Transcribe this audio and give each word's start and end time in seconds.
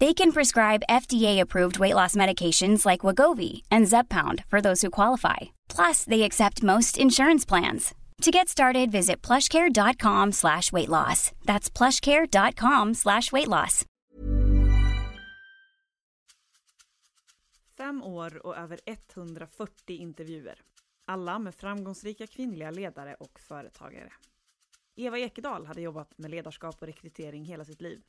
They 0.00 0.14
can 0.14 0.32
prescribe 0.32 0.84
FDA-approved 0.88 1.78
weight 1.80 1.94
loss 1.94 2.14
medications 2.14 2.86
like 2.86 3.00
Wagovi 3.00 3.62
and 3.70 3.88
Zeppound 3.88 4.44
for 4.48 4.60
those 4.60 4.80
who 4.82 4.90
qualify. 4.90 5.36
Plus, 5.68 6.04
they 6.04 6.22
accept 6.22 6.62
most 6.62 6.98
insurance 6.98 7.44
plans. 7.48 7.94
To 8.22 8.30
get 8.30 8.48
started, 8.48 8.90
visit 8.92 9.22
plushcare.com 9.22 10.32
slash 10.32 10.72
weight 10.72 10.88
loss. 10.88 11.32
That's 11.46 11.70
plushcare.com 11.70 12.94
slash 12.94 13.32
weight 13.32 13.48
loss. 13.48 13.84
Fem 17.76 18.02
år 18.02 18.46
och 18.46 18.56
över 18.56 18.80
140 18.86 19.96
intervjuer. 19.96 20.62
Alla 21.04 21.38
med 21.38 21.54
framgångsrika 21.54 22.26
kvinnliga 22.26 22.70
ledare 22.70 23.14
och 23.14 23.40
företagare. 23.40 24.12
Eva 24.96 25.18
Ekedal 25.18 25.66
hade 25.66 25.80
jobbat 25.80 26.18
med 26.18 26.30
ledarskap 26.30 26.82
och 26.82 26.86
rekrytering 26.86 27.44
hela 27.44 27.64
sitt 27.64 27.80
liv. 27.80 28.02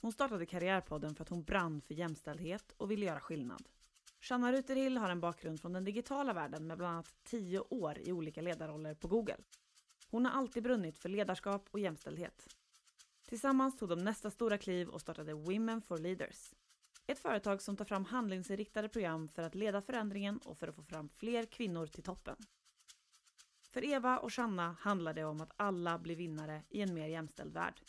Hon 0.00 0.12
startade 0.12 0.46
Karriärpodden 0.46 1.14
för 1.14 1.22
att 1.22 1.28
hon 1.28 1.44
brann 1.44 1.80
för 1.80 1.94
jämställdhet 1.94 2.74
och 2.76 2.90
ville 2.90 3.06
göra 3.06 3.20
skillnad. 3.20 3.68
Shanna 4.20 4.52
Ruterhill 4.52 4.96
har 4.96 5.10
en 5.10 5.20
bakgrund 5.20 5.60
från 5.60 5.72
den 5.72 5.84
digitala 5.84 6.32
världen 6.32 6.66
med 6.66 6.78
bland 6.78 6.92
annat 6.92 7.14
tio 7.24 7.60
år 7.60 7.98
i 7.98 8.12
olika 8.12 8.40
ledarroller 8.40 8.94
på 8.94 9.08
Google. 9.08 9.38
Hon 10.10 10.24
har 10.24 10.32
alltid 10.32 10.62
brunnit 10.62 10.98
för 10.98 11.08
ledarskap 11.08 11.68
och 11.70 11.80
jämställdhet. 11.80 12.46
Tillsammans 13.28 13.78
tog 13.78 13.88
de 13.88 13.98
nästa 14.04 14.30
stora 14.30 14.58
kliv 14.58 14.88
och 14.88 15.00
startade 15.00 15.34
Women 15.34 15.80
for 15.80 15.98
Leaders. 15.98 16.54
Ett 17.06 17.18
företag 17.18 17.62
som 17.62 17.76
tar 17.76 17.84
fram 17.84 18.04
handlingsinriktade 18.04 18.88
program 18.88 19.28
för 19.28 19.42
att 19.42 19.54
leda 19.54 19.82
förändringen 19.82 20.38
och 20.38 20.58
för 20.58 20.68
att 20.68 20.76
få 20.76 20.82
fram 20.82 21.08
fler 21.08 21.46
kvinnor 21.46 21.86
till 21.86 22.02
toppen. 22.02 22.36
För 23.70 23.84
Eva 23.84 24.18
och 24.18 24.32
Shanna 24.32 24.76
handlar 24.80 25.14
det 25.14 25.24
om 25.24 25.40
att 25.40 25.52
alla 25.56 25.98
blir 25.98 26.16
vinnare 26.16 26.62
i 26.68 26.80
en 26.80 26.94
mer 26.94 27.08
jämställd 27.08 27.52
värld. 27.52 27.80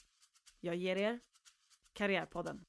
Jag 0.60 0.76
ger 0.76 0.96
er 0.96 1.20
Karriärpodden. 2.00 2.66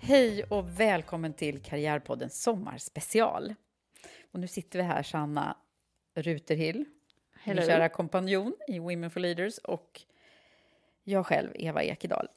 Hej 0.00 0.44
och 0.44 0.80
välkommen 0.80 1.32
till 1.32 1.62
Karriärpoddens 1.62 2.42
sommarspecial. 2.42 3.54
Och 4.32 4.40
nu 4.40 4.46
sitter 4.46 4.78
vi 4.78 4.84
här, 4.84 5.02
Sanna 5.02 5.56
Ruterhill, 6.14 6.84
min 7.44 7.56
kära 7.56 7.88
kompanjon 7.88 8.54
i 8.68 8.78
Women 8.78 9.10
for 9.10 9.20
Leaders 9.20 9.58
och 9.58 10.00
jag 11.04 11.26
själv, 11.26 11.50
Eva 11.54 11.82
Ekedal. 11.82 12.28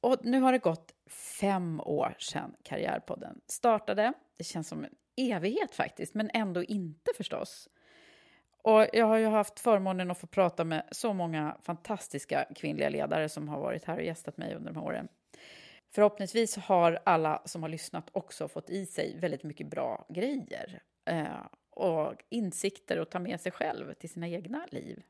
Och 0.00 0.24
nu 0.24 0.40
har 0.40 0.52
det 0.52 0.58
gått 0.58 0.94
fem 1.40 1.80
år 1.80 2.16
sedan 2.18 2.54
Karriärpodden 2.62 3.40
startade. 3.46 4.12
Det 4.36 4.44
känns 4.44 4.68
som 4.68 4.84
en 4.84 4.94
evighet 5.20 5.74
faktiskt, 5.74 6.14
men 6.14 6.30
ändå 6.34 6.64
inte 6.64 7.10
förstås. 7.16 7.68
Och 8.62 8.86
jag 8.92 9.06
har 9.06 9.16
ju 9.16 9.26
haft 9.26 9.60
förmånen 9.60 10.10
att 10.10 10.18
få 10.18 10.26
prata 10.26 10.64
med 10.64 10.88
så 10.90 11.12
många 11.12 11.56
fantastiska 11.62 12.46
kvinnliga 12.56 12.88
ledare 12.88 13.28
som 13.28 13.48
har 13.48 13.60
varit 13.60 13.84
här 13.84 13.96
och 13.96 14.04
gästat 14.04 14.36
mig 14.36 14.54
under 14.54 14.72
de 14.72 14.78
här 14.78 14.86
åren. 14.86 15.08
Förhoppningsvis 15.90 16.56
har 16.56 16.98
alla 17.04 17.42
som 17.44 17.62
har 17.62 17.68
lyssnat 17.68 18.08
också 18.12 18.48
fått 18.48 18.70
i 18.70 18.86
sig 18.86 19.18
väldigt 19.18 19.42
mycket 19.42 19.66
bra 19.66 20.06
grejer 20.08 20.82
eh, 21.04 21.46
och 21.70 22.14
insikter 22.28 22.98
att 22.98 23.10
ta 23.10 23.18
med 23.18 23.40
sig 23.40 23.52
själv 23.52 23.94
till 23.94 24.10
sina 24.10 24.28
egna 24.28 24.66
liv. 24.70 25.02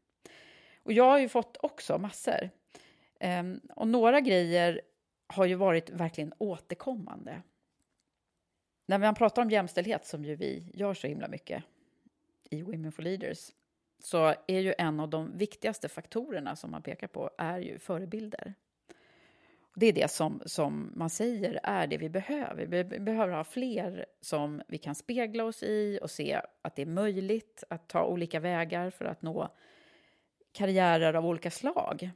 Och 0.83 0.93
jag 0.93 1.05
har 1.05 1.19
ju 1.19 1.29
fått 1.29 1.57
också 1.61 1.99
massor. 1.99 2.51
Eh, 3.21 3.43
och 3.77 3.89
några 3.89 4.21
grejer 4.21 4.81
har 5.27 5.45
ju 5.45 5.55
varit 5.55 5.91
verkligen 5.91 6.33
återkommande. 6.39 7.43
När 8.91 8.99
man 8.99 9.15
pratar 9.15 9.43
om 9.43 9.51
jämställdhet, 9.51 10.07
som 10.07 10.25
ju 10.25 10.37
vi 10.37 10.65
gör 10.75 10.95
så 10.95 11.07
himla 11.07 11.29
mycket 11.29 11.65
i 12.51 12.63
Women 12.63 12.93
for 12.93 13.03
Leaders, 13.03 13.51
så 13.99 14.35
är 14.47 14.61
ju 14.61 14.75
en 14.79 15.01
av 15.01 15.09
de 15.09 15.39
viktigaste 15.39 15.89
faktorerna 15.89 16.57
som 16.57 16.71
man 16.71 16.83
pekar 16.83 17.07
på 17.07 17.31
är 17.39 17.59
ju 17.59 17.79
förebilder. 17.79 18.55
Det 19.75 19.87
är 19.87 19.93
det 19.93 20.11
som, 20.11 20.43
som 20.47 20.93
man 20.95 21.11
säger 21.11 21.61
är 21.63 21.87
det 21.87 21.99
vi 21.99 22.09
behöver. 22.09 22.67
Vi 22.67 22.85
behöver 22.85 23.35
ha 23.35 23.45
fler 23.45 24.07
som 24.21 24.63
vi 24.69 24.79
kan 24.79 24.95
spegla 24.95 25.45
oss 25.45 25.63
i 25.63 25.99
och 26.03 26.11
se 26.11 26.41
att 26.63 26.77
det 26.77 26.83
är 26.83 26.87
möjligt 26.87 27.65
att 27.71 27.89
ta 27.89 28.05
olika 28.05 28.41
vägar 28.41 28.91
för 28.91 29.05
att 29.05 29.23
nå 29.23 29.49
karriärer 30.53 31.15
av 31.15 31.27
olika 31.27 31.51
slag 31.51 32.11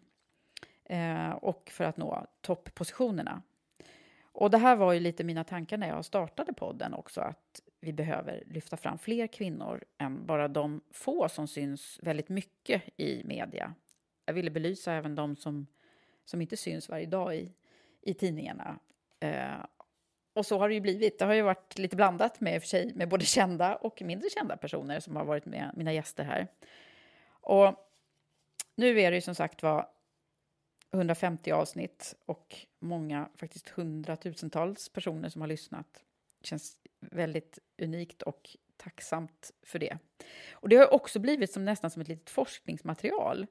eh, 0.85 1.31
och 1.31 1.71
för 1.71 1.85
att 1.85 1.97
nå 1.97 2.27
topppositionerna. 2.41 3.43
Och 4.35 4.51
det 4.51 4.59
här 4.59 4.77
var 4.77 4.93
ju 4.93 5.01
lite 5.01 5.25
mina 5.25 5.45
tankar 5.45 5.79
när 5.79 5.89
jag 5.89 6.05
startade 6.05 6.53
podden 6.53 6.95
också, 6.95 7.21
att 7.21 7.61
vi 7.81 7.93
behöver 7.93 8.43
lyfta 8.47 8.77
fram 8.77 8.99
fler 8.99 9.27
kvinnor 9.27 9.85
än 9.99 10.27
bara 10.27 10.49
de 10.49 10.81
få 10.91 11.29
som 11.29 11.49
syns 11.49 11.99
väldigt 12.03 12.29
mycket 12.29 12.83
i 12.97 13.23
media. 13.25 13.75
Jag 14.27 14.35
ville 14.35 14.51
belysa 14.51 14.93
även 14.93 15.15
de 15.15 15.37
som 15.37 15.67
som 16.25 16.41
inte 16.41 16.57
syns 16.57 16.89
varje 16.89 17.07
dag 17.07 17.37
i, 17.37 17.53
i 18.01 18.15
tidningarna. 18.15 18.79
Eh, 19.21 19.65
och 20.33 20.47
så 20.47 20.59
har 20.59 20.69
det 20.69 20.75
ju 20.75 20.81
blivit. 20.81 21.19
Det 21.19 21.25
har 21.25 21.35
ju 21.35 21.43
varit 21.43 21.79
lite 21.79 21.97
blandat 21.97 22.41
med, 22.41 22.63
för 22.63 22.69
sig, 22.69 22.93
med 22.95 23.09
både 23.09 23.25
kända 23.25 23.77
och 23.77 24.03
mindre 24.03 24.31
kända 24.31 24.57
personer 24.57 25.01
som 25.01 25.17
har 25.17 25.25
varit 25.25 25.47
med 25.47 25.71
mina 25.77 25.93
gäster 25.93 26.25
här. 26.25 26.49
Och 27.29 27.75
nu 28.75 29.01
är 29.01 29.11
det 29.11 29.17
ju 29.17 29.21
som 29.21 29.35
sagt 29.35 29.63
var 29.63 29.89
150 30.95 31.53
avsnitt 31.53 32.15
och 32.27 32.57
många, 32.79 33.29
faktiskt 33.35 33.69
hundratusentals 33.69 34.89
personer 34.89 35.29
som 35.29 35.41
har 35.41 35.49
lyssnat. 35.49 36.05
Det 36.41 36.47
känns 36.47 36.77
väldigt 37.01 37.59
unikt 37.83 38.23
och 38.23 38.57
tacksamt 38.77 39.51
för 39.63 39.79
det. 39.79 39.99
Och 40.53 40.69
det 40.69 40.77
har 40.77 40.95
också 40.95 41.19
blivit 41.19 41.53
som 41.53 41.65
nästan 41.65 41.91
som 41.91 42.03
ett 42.03 42.09
litet 42.09 42.31
forskningsmaterial 42.31 43.47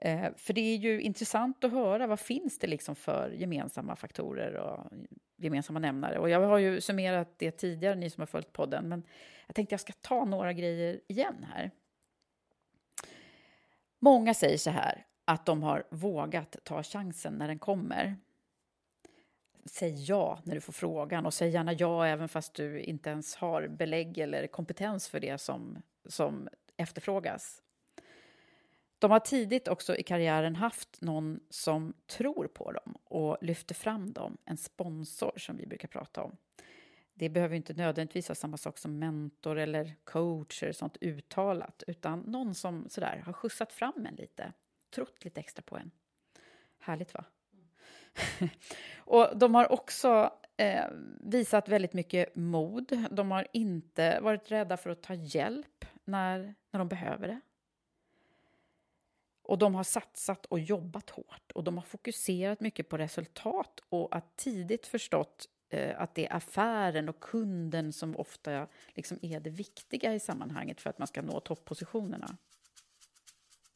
Eh, 0.00 0.34
för 0.36 0.52
det 0.52 0.60
är 0.60 0.76
ju 0.76 1.00
intressant 1.00 1.64
att 1.64 1.72
höra 1.72 2.06
vad 2.06 2.20
finns 2.20 2.58
det 2.58 2.66
liksom 2.66 2.96
för 2.96 3.30
gemensamma 3.30 3.96
faktorer 3.96 4.54
och 4.54 4.92
gemensamma 5.36 5.78
nämnare. 5.78 6.18
Och 6.18 6.30
jag 6.30 6.40
har 6.40 6.58
ju 6.58 6.80
summerat 6.80 7.38
det 7.38 7.50
tidigare, 7.50 7.94
ni 7.94 8.10
som 8.10 8.20
har 8.20 8.26
följt 8.26 8.52
podden, 8.52 8.88
men 8.88 9.02
jag 9.46 9.54
tänkte 9.54 9.72
jag 9.72 9.80
ska 9.80 9.92
ta 9.92 10.24
några 10.24 10.52
grejer 10.52 11.00
igen 11.06 11.46
här. 11.52 11.70
Många 13.98 14.34
säger 14.34 14.58
så 14.58 14.70
här, 14.70 15.06
att 15.30 15.46
de 15.46 15.62
har 15.62 15.84
vågat 15.90 16.56
ta 16.64 16.82
chansen 16.82 17.34
när 17.34 17.48
den 17.48 17.58
kommer. 17.58 18.16
Säg 19.64 20.04
ja 20.04 20.40
när 20.44 20.54
du 20.54 20.60
får 20.60 20.72
frågan 20.72 21.26
och 21.26 21.34
säg 21.34 21.50
gärna 21.50 21.72
ja 21.72 22.06
även 22.06 22.28
fast 22.28 22.54
du 22.54 22.80
inte 22.80 23.10
ens 23.10 23.36
har 23.36 23.68
belägg 23.68 24.18
eller 24.18 24.46
kompetens 24.46 25.08
för 25.08 25.20
det 25.20 25.38
som, 25.38 25.82
som 26.06 26.48
efterfrågas. 26.76 27.62
De 28.98 29.10
har 29.10 29.20
tidigt 29.20 29.68
också 29.68 29.96
i 29.96 30.02
karriären 30.02 30.56
haft 30.56 31.00
någon 31.00 31.40
som 31.50 31.94
tror 32.06 32.46
på 32.46 32.72
dem 32.72 32.96
och 33.04 33.36
lyfter 33.40 33.74
fram 33.74 34.12
dem, 34.12 34.36
en 34.44 34.56
sponsor 34.56 35.32
som 35.36 35.56
vi 35.56 35.66
brukar 35.66 35.88
prata 35.88 36.22
om. 36.22 36.36
det 37.14 37.28
behöver 37.28 37.56
inte 37.56 37.74
nödvändigtvis 37.74 38.28
vara 38.28 38.34
samma 38.34 38.56
sak 38.56 38.78
som 38.78 38.98
mentor 38.98 39.58
eller 39.58 39.94
coach 40.04 40.62
eller 40.62 40.72
sånt 40.72 40.96
uttalat, 41.00 41.82
utan 41.86 42.20
någon 42.20 42.54
som 42.54 42.88
sådär 42.88 43.22
har 43.26 43.32
skjutsat 43.32 43.72
fram 43.72 44.06
en 44.06 44.14
lite, 44.14 44.52
trott 44.90 45.24
lite 45.24 45.40
extra 45.40 45.62
på 45.62 45.76
en. 45.76 45.90
Härligt, 46.78 47.14
va? 47.14 47.24
och 48.96 49.38
de 49.38 49.54
har 49.54 49.72
också 49.72 50.32
eh, 50.56 50.84
visat 51.20 51.68
väldigt 51.68 51.92
mycket 51.92 52.36
mod. 52.36 53.06
De 53.10 53.30
har 53.30 53.46
inte 53.52 54.20
varit 54.20 54.50
rädda 54.50 54.76
för 54.76 54.90
att 54.90 55.02
ta 55.02 55.14
hjälp 55.14 55.84
när, 56.04 56.54
när 56.70 56.78
de 56.78 56.88
behöver 56.88 57.28
det. 57.28 57.40
Och 59.42 59.58
de 59.58 59.74
har 59.74 59.84
satsat 59.84 60.46
och 60.46 60.58
jobbat 60.58 61.10
hårt 61.10 61.52
och 61.54 61.64
de 61.64 61.76
har 61.76 61.84
fokuserat 61.84 62.60
mycket 62.60 62.88
på 62.88 62.98
resultat 62.98 63.80
och 63.88 64.16
att 64.16 64.36
tidigt 64.36 64.86
förstått 64.86 65.46
eh, 65.68 66.00
att 66.00 66.14
det 66.14 66.26
är 66.26 66.36
affären 66.36 67.08
och 67.08 67.20
kunden 67.20 67.92
som 67.92 68.16
ofta 68.16 68.66
liksom 68.94 69.18
är 69.22 69.40
det 69.40 69.50
viktiga 69.50 70.14
i 70.14 70.20
sammanhanget 70.20 70.80
för 70.80 70.90
att 70.90 70.98
man 70.98 71.08
ska 71.08 71.22
nå 71.22 71.40
toppositionerna. 71.40 72.36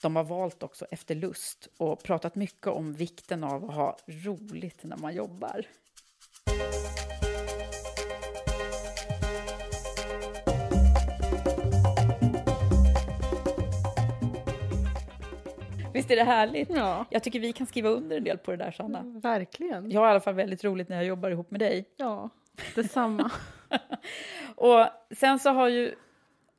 De 0.04 0.16
har 0.16 0.24
valt 0.24 0.62
också 0.62 0.86
efter 0.90 1.14
lust 1.14 1.68
och 1.76 2.02
pratat 2.02 2.34
mycket 2.34 2.66
om 2.66 2.92
vikten 2.92 3.44
av 3.44 3.64
att 3.64 3.74
ha 3.74 3.96
roligt 4.06 4.84
när 4.84 4.96
man 4.96 5.14
jobbar. 5.14 5.66
Visst 15.92 16.10
är 16.10 16.16
det 16.16 16.24
härligt? 16.24 16.70
Ja. 16.70 17.04
Jag 17.10 17.22
tycker 17.22 17.40
vi 17.40 17.52
kan 17.52 17.66
skriva 17.66 17.88
under 17.88 18.16
en 18.16 18.24
del 18.24 18.38
på 18.38 18.50
det 18.50 18.56
där, 18.56 18.72
Sanna. 18.72 18.98
Mm, 18.98 19.20
verkligen. 19.20 19.90
Jag 19.90 20.00
har 20.00 20.08
i 20.08 20.10
alla 20.10 20.20
fall 20.20 20.34
väldigt 20.34 20.64
roligt 20.64 20.88
när 20.88 20.96
jag 20.96 21.04
jobbar 21.04 21.30
ihop 21.30 21.50
med 21.50 21.60
dig. 21.60 21.88
Ja, 21.96 22.30
detsamma. 22.74 23.30
och 24.54 24.86
sen 25.10 25.38
så 25.38 25.50
har 25.50 25.68
ju... 25.68 25.94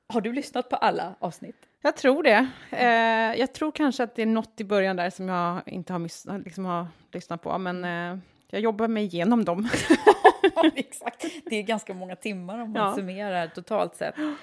Har 0.08 0.22
du 0.22 0.34
lyssnat 0.34 0.70
på 0.70 0.76
alla 0.76 1.16
avsnitt? 1.20 1.68
Jag 1.86 1.96
tror 1.96 2.24
det. 2.24 2.48
Eh, 2.72 3.40
jag 3.40 3.54
tror 3.54 3.72
kanske 3.72 4.04
att 4.04 4.16
det 4.16 4.22
är 4.22 4.26
något 4.26 4.62
i 4.62 4.64
början 4.64 4.96
där 4.96 5.10
som 5.10 5.30
jag 5.30 5.62
inte 5.66 5.94
har, 5.94 6.00
miss, 6.00 6.28
liksom 6.46 6.66
har 6.66 6.88
lyssnat 7.12 7.42
på, 7.42 7.58
men 7.58 7.84
eh, 7.84 8.20
jag 8.48 8.62
jobbar 8.62 8.88
mig 8.88 9.04
igenom 9.04 9.46
dem. 9.46 9.70
Exakt. 10.76 11.26
Det 11.46 11.56
är 11.56 11.64
ganska 11.64 11.94
många 11.94 12.16
timmar 12.16 12.60
om 12.60 12.72
man 12.72 12.88
ja. 12.90 12.96
summerar 12.96 13.48
totalt 13.48 13.96
sett. 13.96 14.18
Uh, 14.18 14.34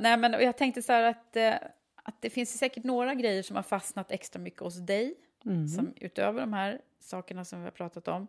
nej, 0.00 0.16
men 0.16 0.32
jag 0.32 0.56
tänkte 0.56 0.82
så 0.82 0.92
här 0.92 1.02
att, 1.02 1.36
uh, 1.36 1.68
att 2.02 2.16
det 2.20 2.30
finns 2.30 2.58
säkert 2.58 2.84
några 2.84 3.14
grejer 3.14 3.42
som 3.42 3.56
har 3.56 3.62
fastnat 3.62 4.12
extra 4.12 4.40
mycket 4.40 4.60
hos 4.60 4.76
dig, 4.76 5.14
mm. 5.44 5.68
som 5.68 5.92
utöver 5.96 6.40
de 6.40 6.52
här 6.52 6.80
sakerna 7.00 7.44
som 7.44 7.58
vi 7.58 7.64
har 7.64 7.70
pratat 7.70 8.08
om, 8.08 8.26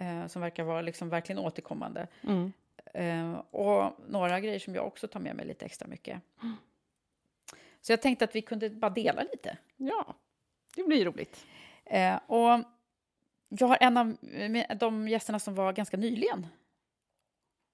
uh, 0.00 0.26
som 0.26 0.42
verkar 0.42 0.64
vara 0.64 0.80
liksom 0.80 1.08
verkligen 1.08 1.38
återkommande. 1.38 2.06
Mm. 2.22 2.52
och 3.50 3.92
några 4.08 4.40
grejer 4.40 4.58
som 4.58 4.74
jag 4.74 4.86
också 4.86 5.08
tar 5.08 5.20
med 5.20 5.36
mig 5.36 5.46
lite 5.46 5.64
extra 5.64 5.88
mycket. 5.88 6.20
Så 7.80 7.92
jag 7.92 8.02
tänkte 8.02 8.24
att 8.24 8.34
vi 8.34 8.42
kunde 8.42 8.70
bara 8.70 8.90
dela 8.90 9.22
lite. 9.22 9.58
Ja, 9.76 10.14
det 10.76 10.82
blir 10.82 11.04
roligt. 11.04 11.46
och 12.26 12.64
jag 13.48 13.66
har 13.66 13.78
en 13.80 13.96
av 13.96 14.16
de 14.78 15.08
gästerna 15.08 15.38
som 15.38 15.54
var 15.54 15.72
ganska 15.72 15.96
nyligen 15.96 16.46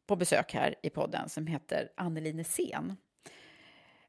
på 0.07 0.17
besök 0.17 0.55
här 0.55 0.75
i 0.83 0.91
podden 0.91 1.29
som 1.29 1.47
heter 1.47 1.89
Anneli 1.97 2.45
Sen. 2.45 2.97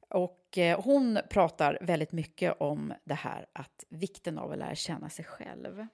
Och 0.10 0.58
eh, 0.58 0.82
hon 0.82 1.20
pratar 1.30 1.78
väldigt 1.82 2.12
mycket 2.12 2.62
om 2.62 2.94
det 3.04 3.14
här 3.14 3.46
att 3.54 3.84
vikten 3.90 4.38
av 4.38 4.52
att 4.52 4.58
lära 4.58 4.76
känna 4.76 5.10
sig 5.10 5.26
själv 5.26 5.88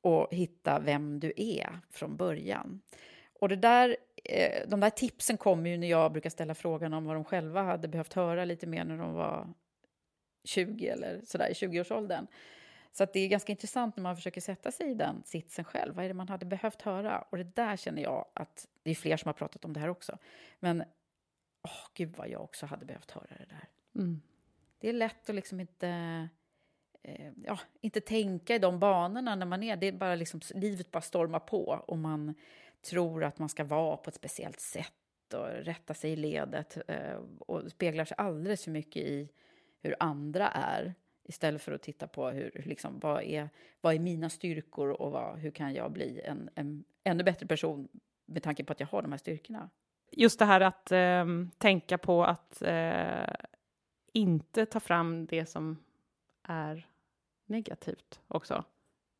och 0.00 0.28
hitta 0.30 0.78
vem 0.78 1.20
du 1.20 1.32
är 1.36 1.80
från 1.90 2.16
början. 2.16 2.80
Och 3.40 3.48
det 3.48 3.56
där, 3.56 3.96
eh, 4.24 4.68
de 4.68 4.80
där 4.80 4.90
tipsen 4.90 5.36
kommer 5.36 5.70
ju 5.70 5.78
när 5.78 5.90
jag 5.90 6.12
brukar 6.12 6.30
ställa 6.30 6.54
frågan 6.54 6.92
om 6.92 7.04
vad 7.04 7.16
de 7.16 7.24
själva 7.24 7.62
hade 7.62 7.88
behövt 7.88 8.12
höra 8.12 8.44
lite 8.44 8.66
mer 8.66 8.84
när 8.84 8.98
de 8.98 9.14
var 9.14 9.48
20 10.44 10.88
eller 10.88 11.20
sådär 11.24 11.50
i 11.50 11.52
20-årsåldern. 11.52 12.26
Så 12.92 13.06
det 13.12 13.20
är 13.20 13.28
ganska 13.28 13.52
intressant 13.52 13.96
när 13.96 14.02
man 14.02 14.16
försöker 14.16 14.40
sätta 14.40 14.72
sig 14.72 14.90
i 14.90 14.94
den 14.94 15.22
sitsen 15.24 15.64
själv. 15.64 15.94
Vad 15.94 16.04
är 16.04 16.08
det 16.08 16.14
man 16.14 16.28
hade 16.28 16.46
behövt 16.46 16.82
höra? 16.82 17.18
Och 17.30 17.36
det 17.36 17.56
där 17.56 17.76
känner 17.76 18.02
jag 18.02 18.26
att 18.34 18.68
det 18.82 18.90
är 18.90 18.94
fler 18.94 19.16
som 19.16 19.28
har 19.28 19.32
pratat 19.32 19.64
om 19.64 19.72
det 19.72 19.80
här 19.80 19.88
också. 19.88 20.18
Men 20.60 20.84
åh, 21.62 21.88
gud 21.94 22.16
vad 22.16 22.28
jag 22.28 22.42
också 22.42 22.66
hade 22.66 22.84
behövt 22.84 23.10
höra 23.10 23.26
det 23.38 23.46
där. 23.48 23.68
Mm. 23.94 24.20
Det 24.78 24.88
är 24.88 24.92
lätt 24.92 25.28
att 25.28 25.34
liksom 25.34 25.60
inte, 25.60 25.88
eh, 27.02 27.32
ja, 27.44 27.58
inte 27.80 28.00
tänka 28.00 28.54
i 28.54 28.58
de 28.58 28.78
banorna 28.78 29.34
när 29.34 29.46
man 29.46 29.62
är... 29.62 29.76
Det 29.76 29.86
är 29.86 29.92
bara 29.92 30.14
liksom, 30.14 30.40
livet 30.54 30.90
bara 30.90 31.00
stormar 31.00 31.40
på 31.40 31.66
och 31.86 31.98
man 31.98 32.34
tror 32.86 33.24
att 33.24 33.38
man 33.38 33.48
ska 33.48 33.64
vara 33.64 33.96
på 33.96 34.10
ett 34.10 34.16
speciellt 34.16 34.60
sätt 34.60 34.92
och 35.34 35.48
rätta 35.48 35.94
sig 35.94 36.12
i 36.12 36.16
ledet 36.16 36.78
eh, 36.88 37.20
och 37.38 37.70
speglar 37.70 38.04
sig 38.04 38.14
alldeles 38.18 38.64
för 38.64 38.70
mycket 38.70 39.02
i 39.02 39.28
hur 39.82 39.96
andra 40.00 40.48
är 40.48 40.94
istället 41.24 41.62
för 41.62 41.72
att 41.72 41.82
titta 41.82 42.06
på 42.06 42.28
hur, 42.28 42.62
liksom, 42.66 42.98
vad, 42.98 43.22
är, 43.22 43.50
vad 43.80 43.94
är 43.94 43.98
mina 43.98 44.30
styrkor 44.30 44.88
och 44.88 45.12
vad, 45.12 45.38
hur 45.38 45.50
kan 45.50 45.74
jag 45.74 45.92
bli 45.92 46.20
en, 46.24 46.50
en 46.54 46.84
ännu 47.04 47.24
bättre 47.24 47.46
person 47.46 47.88
med 48.26 48.42
tanke 48.42 48.64
på 48.64 48.72
att 48.72 48.80
jag 48.80 48.86
har 48.86 49.02
de 49.02 49.12
här 49.12 49.18
styrkorna. 49.18 49.70
Just 50.10 50.38
det 50.38 50.44
här 50.44 50.60
att 50.60 50.92
eh, 50.92 51.26
tänka 51.58 51.98
på 51.98 52.24
att 52.24 52.62
eh, 52.62 53.34
inte 54.12 54.66
ta 54.66 54.80
fram 54.80 55.26
det 55.26 55.46
som 55.46 55.84
är 56.42 56.88
negativt 57.46 58.20
också. 58.28 58.64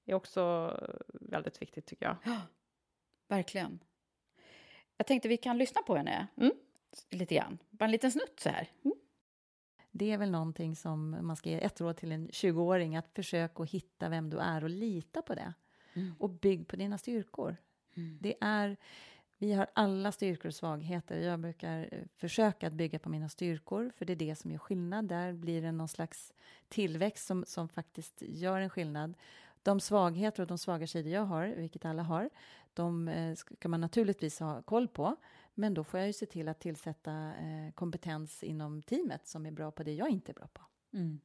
är 0.04 0.14
också 0.14 0.74
väldigt 1.20 1.62
viktigt 1.62 1.86
tycker 1.86 2.06
jag. 2.06 2.16
Verkligen. 3.28 3.78
Jag 4.96 5.06
tänkte 5.06 5.28
vi 5.28 5.36
kan 5.36 5.58
lyssna 5.58 5.82
på 5.82 5.96
henne 5.96 6.26
mm. 6.36 6.52
lite 7.10 7.34
grann. 7.34 7.58
Bara 7.70 7.84
en 7.84 7.90
liten 7.90 8.12
snutt 8.12 8.40
så 8.40 8.48
här. 8.48 8.68
Mm. 8.84 8.96
Det 9.90 10.12
är 10.12 10.18
väl 10.18 10.30
någonting 10.30 10.76
som 10.76 11.16
man 11.20 11.36
ska 11.36 11.50
ge 11.50 11.64
ett 11.64 11.80
råd 11.80 11.96
till 11.96 12.12
en 12.12 12.28
20-åring, 12.28 12.96
att 12.96 13.08
försöka 13.14 13.62
att 13.62 13.70
hitta 13.70 14.08
vem 14.08 14.30
du 14.30 14.38
är 14.38 14.64
och 14.64 14.70
lita 14.70 15.22
på 15.22 15.34
det. 15.34 15.54
Mm. 15.94 16.14
Och 16.18 16.30
bygg 16.30 16.68
på 16.68 16.76
dina 16.76 16.98
styrkor. 16.98 17.56
Mm. 17.96 18.18
Det 18.20 18.34
är, 18.40 18.76
vi 19.38 19.52
har 19.52 19.66
alla 19.72 20.12
styrkor 20.12 20.48
och 20.48 20.54
svagheter. 20.54 21.20
Jag 21.20 21.40
brukar 21.40 21.88
eh, 21.92 22.00
försöka 22.16 22.66
att 22.66 22.72
bygga 22.72 22.98
på 22.98 23.08
mina 23.08 23.28
styrkor, 23.28 23.92
för 23.96 24.04
det 24.04 24.12
är 24.12 24.16
det 24.16 24.36
som 24.36 24.50
gör 24.50 24.58
skillnad. 24.58 25.08
Där 25.08 25.32
blir 25.32 25.62
det 25.62 25.72
någon 25.72 25.88
slags 25.88 26.32
tillväxt 26.68 27.26
som, 27.26 27.44
som 27.46 27.68
faktiskt 27.68 28.22
gör 28.22 28.60
en 28.60 28.70
skillnad. 28.70 29.14
De 29.66 29.80
svagheter 29.80 30.42
och 30.42 30.46
de 30.46 30.58
svaga 30.58 30.86
sidor 30.86 31.12
jag 31.12 31.24
har, 31.24 31.46
vilket 31.46 31.84
alla 31.84 32.02
har, 32.02 32.30
de 32.74 33.08
eh, 33.08 33.34
ska 33.34 33.68
man 33.68 33.80
naturligtvis 33.80 34.40
ha 34.40 34.62
koll 34.62 34.88
på. 34.88 35.16
Men 35.54 35.74
då 35.74 35.84
får 35.84 36.00
jag 36.00 36.06
ju 36.06 36.12
se 36.12 36.26
till 36.26 36.48
att 36.48 36.60
tillsätta 36.60 37.34
eh, 37.34 37.72
kompetens 37.74 38.42
inom 38.42 38.82
teamet 38.82 39.26
som 39.26 39.46
är 39.46 39.50
bra 39.50 39.70
på 39.70 39.82
det 39.82 39.92
jag 39.92 40.08
inte 40.08 40.32
är 40.32 40.34
bra 40.34 40.48
på. 40.52 40.62
Mm. 40.92 41.20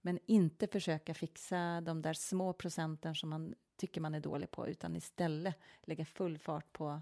Men 0.00 0.18
inte 0.26 0.66
försöka 0.66 1.14
fixa 1.14 1.80
de 1.80 2.02
där 2.02 2.12
små 2.12 2.52
procenten 2.52 3.14
som 3.14 3.30
man 3.30 3.54
tycker 3.76 4.00
man 4.00 4.14
är 4.14 4.20
dålig 4.20 4.50
på, 4.50 4.68
utan 4.68 4.96
istället 4.96 5.54
lägga 5.82 6.04
full 6.04 6.38
fart 6.38 6.72
på, 6.72 7.00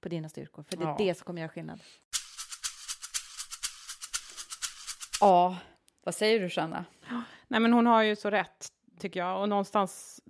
på 0.00 0.08
dina 0.08 0.28
styrkor. 0.28 0.62
För 0.62 0.76
det 0.76 0.84
är 0.84 0.88
ja. 0.88 0.96
det 0.98 1.14
som 1.14 1.24
kommer 1.24 1.40
göra 1.40 1.48
skillnad. 1.48 1.80
Ja, 5.20 5.58
vad 6.02 6.14
säger 6.14 6.40
du, 6.40 6.48
Shanna? 6.50 6.84
Nej, 7.48 7.60
men 7.60 7.72
hon 7.72 7.86
har 7.86 8.02
ju 8.02 8.16
så 8.16 8.30
rätt, 8.30 8.68
tycker 8.98 9.20
jag. 9.20 9.40
Och 9.40 9.48
någonstans, 9.48 10.22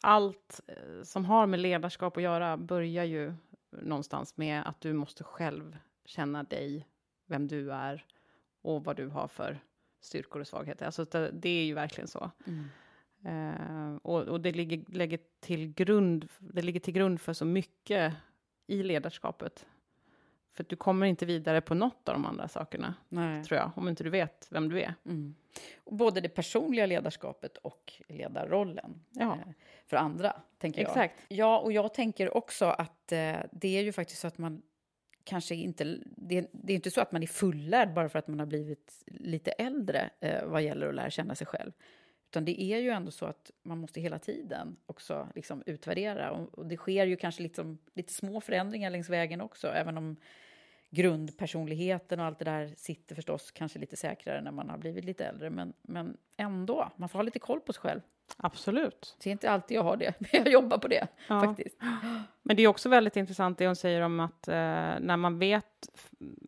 allt 0.00 0.60
eh, 0.66 1.02
som 1.02 1.24
har 1.24 1.46
med 1.46 1.60
ledarskap 1.60 2.16
att 2.16 2.22
göra 2.22 2.56
börjar 2.56 3.04
ju 3.04 3.34
någonstans 3.70 4.36
med 4.36 4.62
att 4.68 4.80
du 4.80 4.92
måste 4.92 5.24
själv 5.24 5.76
känna 6.04 6.42
dig, 6.42 6.86
vem 7.26 7.48
du 7.48 7.72
är 7.72 8.06
och 8.62 8.84
vad 8.84 8.96
du 8.96 9.08
har 9.08 9.28
för 9.28 9.60
styrkor 10.00 10.40
och 10.40 10.46
svagheter. 10.46 10.86
Alltså 10.86 11.04
det, 11.04 11.30
det 11.30 11.48
är 11.48 11.64
ju 11.64 11.74
verkligen 11.74 12.08
så. 12.08 12.30
Mm. 12.46 12.64
Uh, 13.26 13.96
och, 13.96 14.20
och, 14.22 14.40
det 14.40 14.52
ligger, 14.52 14.92
ligger, 14.92 15.18
till 15.40 15.72
grund, 15.72 16.28
det 16.38 16.62
ligger 16.62 16.80
till 16.80 16.94
grund 16.94 17.20
för 17.20 17.32
så 17.32 17.44
mycket 17.44 18.14
i 18.66 18.82
ledarskapet. 18.82 19.66
För 20.54 20.64
du 20.68 20.76
kommer 20.76 21.06
inte 21.06 21.26
vidare 21.26 21.60
på 21.60 21.74
något 21.74 22.08
av 22.08 22.14
de 22.14 22.26
andra 22.26 22.48
sakerna, 22.48 22.94
Nej. 23.08 23.44
tror 23.44 23.60
jag, 23.60 23.70
om 23.76 23.88
inte 23.88 24.04
du 24.04 24.10
vet 24.10 24.48
vem 24.50 24.68
du 24.68 24.80
är. 24.80 24.94
Mm. 25.06 25.34
både 25.84 26.20
det 26.20 26.28
personliga 26.28 26.86
ledarskapet 26.86 27.56
och 27.56 27.92
ledarrollen 28.08 29.00
ja. 29.10 29.32
eh, 29.32 29.52
för 29.86 29.96
andra, 29.96 30.36
tänker 30.58 30.80
Exakt. 30.80 31.14
jag. 31.28 31.38
Ja, 31.38 31.58
och 31.58 31.72
jag 31.72 31.94
tänker 31.94 32.36
också 32.36 32.64
att 32.64 33.12
eh, 33.12 33.36
det 33.52 33.78
är 33.78 33.82
ju 33.82 33.92
faktiskt 33.92 34.20
så 34.20 34.26
att 34.26 34.38
man 34.38 34.62
kanske 35.24 35.54
inte... 35.54 35.84
Det, 36.04 36.48
det 36.52 36.72
är 36.72 36.74
inte 36.74 36.90
så 36.90 37.00
att 37.00 37.12
man 37.12 37.22
är 37.22 37.26
fullärd 37.26 37.94
bara 37.94 38.08
för 38.08 38.18
att 38.18 38.28
man 38.28 38.38
har 38.38 38.46
blivit 38.46 39.04
lite 39.06 39.50
äldre 39.50 40.10
eh, 40.20 40.44
vad 40.44 40.62
gäller 40.62 40.88
att 40.88 40.94
lära 40.94 41.10
känna 41.10 41.34
sig 41.34 41.46
själv. 41.46 41.72
Utan 42.32 42.44
det 42.44 42.62
är 42.62 42.78
ju 42.78 42.90
ändå 42.90 43.10
så 43.10 43.26
att 43.26 43.50
man 43.62 43.78
måste 43.78 44.00
hela 44.00 44.18
tiden 44.18 44.76
också 44.86 45.28
liksom 45.34 45.62
utvärdera. 45.66 46.30
Och, 46.30 46.58
och 46.58 46.66
det 46.66 46.76
sker 46.76 47.06
ju 47.06 47.16
kanske 47.16 47.42
liksom, 47.42 47.78
lite 47.94 48.12
små 48.12 48.40
förändringar 48.40 48.90
längs 48.90 49.08
vägen 49.08 49.40
också, 49.40 49.68
även 49.68 49.98
om 49.98 50.16
grundpersonligheten 50.92 52.20
och 52.20 52.26
allt 52.26 52.38
det 52.38 52.44
där 52.44 52.74
sitter 52.76 53.14
förstås 53.14 53.50
kanske 53.50 53.78
lite 53.78 53.96
säkrare 53.96 54.40
när 54.40 54.50
man 54.50 54.70
har 54.70 54.78
blivit 54.78 55.04
lite 55.04 55.24
äldre, 55.24 55.50
men, 55.50 55.72
men 55.82 56.16
ändå, 56.36 56.90
man 56.96 57.08
får 57.08 57.18
ha 57.18 57.22
lite 57.22 57.38
koll 57.38 57.60
på 57.60 57.72
sig 57.72 57.80
själv. 57.80 58.00
Absolut. 58.36 59.16
Det 59.22 59.30
är 59.30 59.32
inte 59.32 59.50
alltid 59.50 59.76
jag 59.76 59.82
har 59.82 59.96
det, 59.96 60.14
men 60.18 60.28
jag 60.32 60.48
jobbar 60.48 60.78
på 60.78 60.88
det 60.88 61.06
ja. 61.28 61.40
faktiskt. 61.40 61.76
Men 62.42 62.56
det 62.56 62.62
är 62.62 62.68
också 62.68 62.88
väldigt 62.88 63.16
intressant 63.16 63.58
det 63.58 63.66
hon 63.66 63.76
säger 63.76 64.00
om 64.00 64.20
att 64.20 64.48
eh, 64.48 64.54
när 65.00 65.16
man 65.16 65.38
vet 65.38 65.88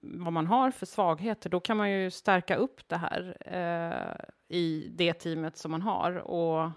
vad 0.02 0.32
man 0.32 0.46
har 0.46 0.70
för 0.70 0.86
svagheter, 0.86 1.50
då 1.50 1.60
kan 1.60 1.76
man 1.76 1.90
ju 1.90 2.10
stärka 2.10 2.56
upp 2.56 2.88
det 2.88 2.96
här 2.96 3.36
eh, 3.40 4.56
i 4.56 4.88
det 4.90 5.12
teamet 5.12 5.56
som 5.56 5.70
man 5.70 5.82
har 5.82 6.12
och, 6.16 6.70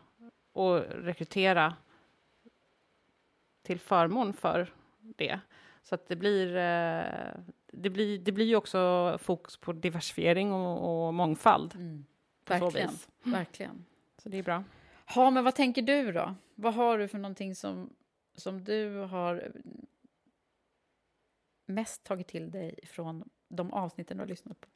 och 0.53 0.79
rekrytera 0.79 1.73
till 3.63 3.79
förmån 3.79 4.33
för 4.33 4.73
det. 4.99 5.39
Så 5.83 5.95
att 5.95 6.07
det 6.07 6.15
blir, 6.15 6.55
eh, 6.55 7.31
det 7.77 7.89
blir, 7.89 8.19
det 8.19 8.31
blir 8.31 8.45
ju 8.45 8.55
också 8.55 9.17
fokus 9.21 9.57
på 9.57 9.73
diversifiering 9.73 10.53
och, 10.53 11.07
och 11.07 11.13
mångfald. 11.13 11.75
Mm. 11.75 12.05
Verkligen. 12.45 12.91
Verkligen. 13.23 13.85
Så 14.17 14.29
det 14.29 14.37
är 14.37 14.43
bra. 14.43 14.63
Ja, 15.15 15.29
men 15.29 15.43
vad 15.43 15.55
tänker 15.55 15.81
du 15.81 16.11
då? 16.11 16.35
Vad 16.55 16.73
har 16.73 16.97
du 16.97 17.07
för 17.07 17.17
någonting 17.17 17.55
som, 17.55 17.89
som 18.35 18.63
du 18.63 18.95
har 18.95 19.51
mest 21.65 22.03
tagit 22.03 22.27
till 22.27 22.51
dig 22.51 22.79
från 22.87 23.29
de 23.49 23.73
avsnitten 23.73 24.17
du 24.17 24.21
har 24.21 24.27
lyssnat 24.27 24.61
på? 24.61 24.67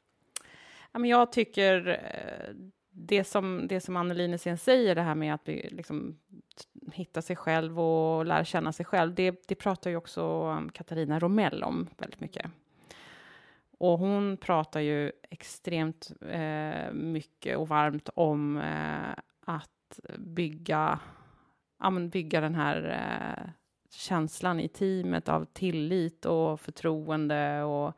Ja, 0.92 0.98
men 0.98 1.10
jag 1.10 1.32
tycker 1.32 1.88
eh, 1.88 2.54
det 2.90 3.24
som, 3.24 3.66
det 3.68 3.80
som 3.80 3.96
Anneline 3.96 4.38
sen 4.38 4.58
säger, 4.58 4.94
det 4.94 5.02
här 5.02 5.14
med 5.14 5.34
att 5.34 5.48
vi 5.48 5.68
liksom 5.70 6.18
hitta 6.92 7.22
sig 7.22 7.36
själv 7.36 7.80
och 7.80 8.26
lära 8.26 8.44
känna 8.44 8.72
sig 8.72 8.86
själv, 8.86 9.14
det, 9.14 9.48
det 9.48 9.54
pratar 9.54 9.90
ju 9.90 9.96
också 9.96 10.56
Katarina 10.72 11.18
Romell 11.18 11.62
om 11.62 11.88
väldigt 11.98 12.20
mycket. 12.20 12.50
Och 13.82 13.98
hon 13.98 14.36
pratar 14.36 14.80
ju 14.80 15.12
extremt 15.30 16.12
eh, 16.30 16.92
mycket 16.92 17.56
och 17.56 17.68
varmt 17.68 18.08
om 18.14 18.56
eh, 18.56 19.18
att 19.44 20.00
bygga, 20.18 20.98
ja, 21.80 21.90
bygga 21.90 22.40
den 22.40 22.54
här 22.54 22.88
eh, 22.88 23.50
känslan 23.90 24.60
i 24.60 24.68
teamet 24.68 25.28
av 25.28 25.44
tillit 25.44 26.26
och 26.26 26.60
förtroende 26.60 27.62
och 27.62 27.94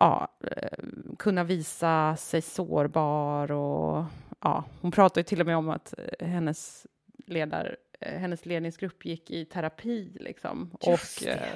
ja, 0.00 0.28
eh, 0.40 0.78
kunna 1.18 1.44
visa 1.44 2.16
sig 2.16 2.42
sårbar 2.42 3.52
och 3.52 4.04
ja, 4.40 4.64
hon 4.80 4.90
pratar 4.90 5.20
ju 5.20 5.24
till 5.24 5.40
och 5.40 5.46
med 5.46 5.56
om 5.56 5.68
att 5.68 5.94
hennes 6.20 6.86
ledar, 7.26 7.76
hennes 8.04 8.46
ledningsgrupp 8.46 9.04
gick 9.04 9.30
i 9.30 9.44
terapi 9.44 10.16
liksom, 10.20 10.70
och 10.80 11.00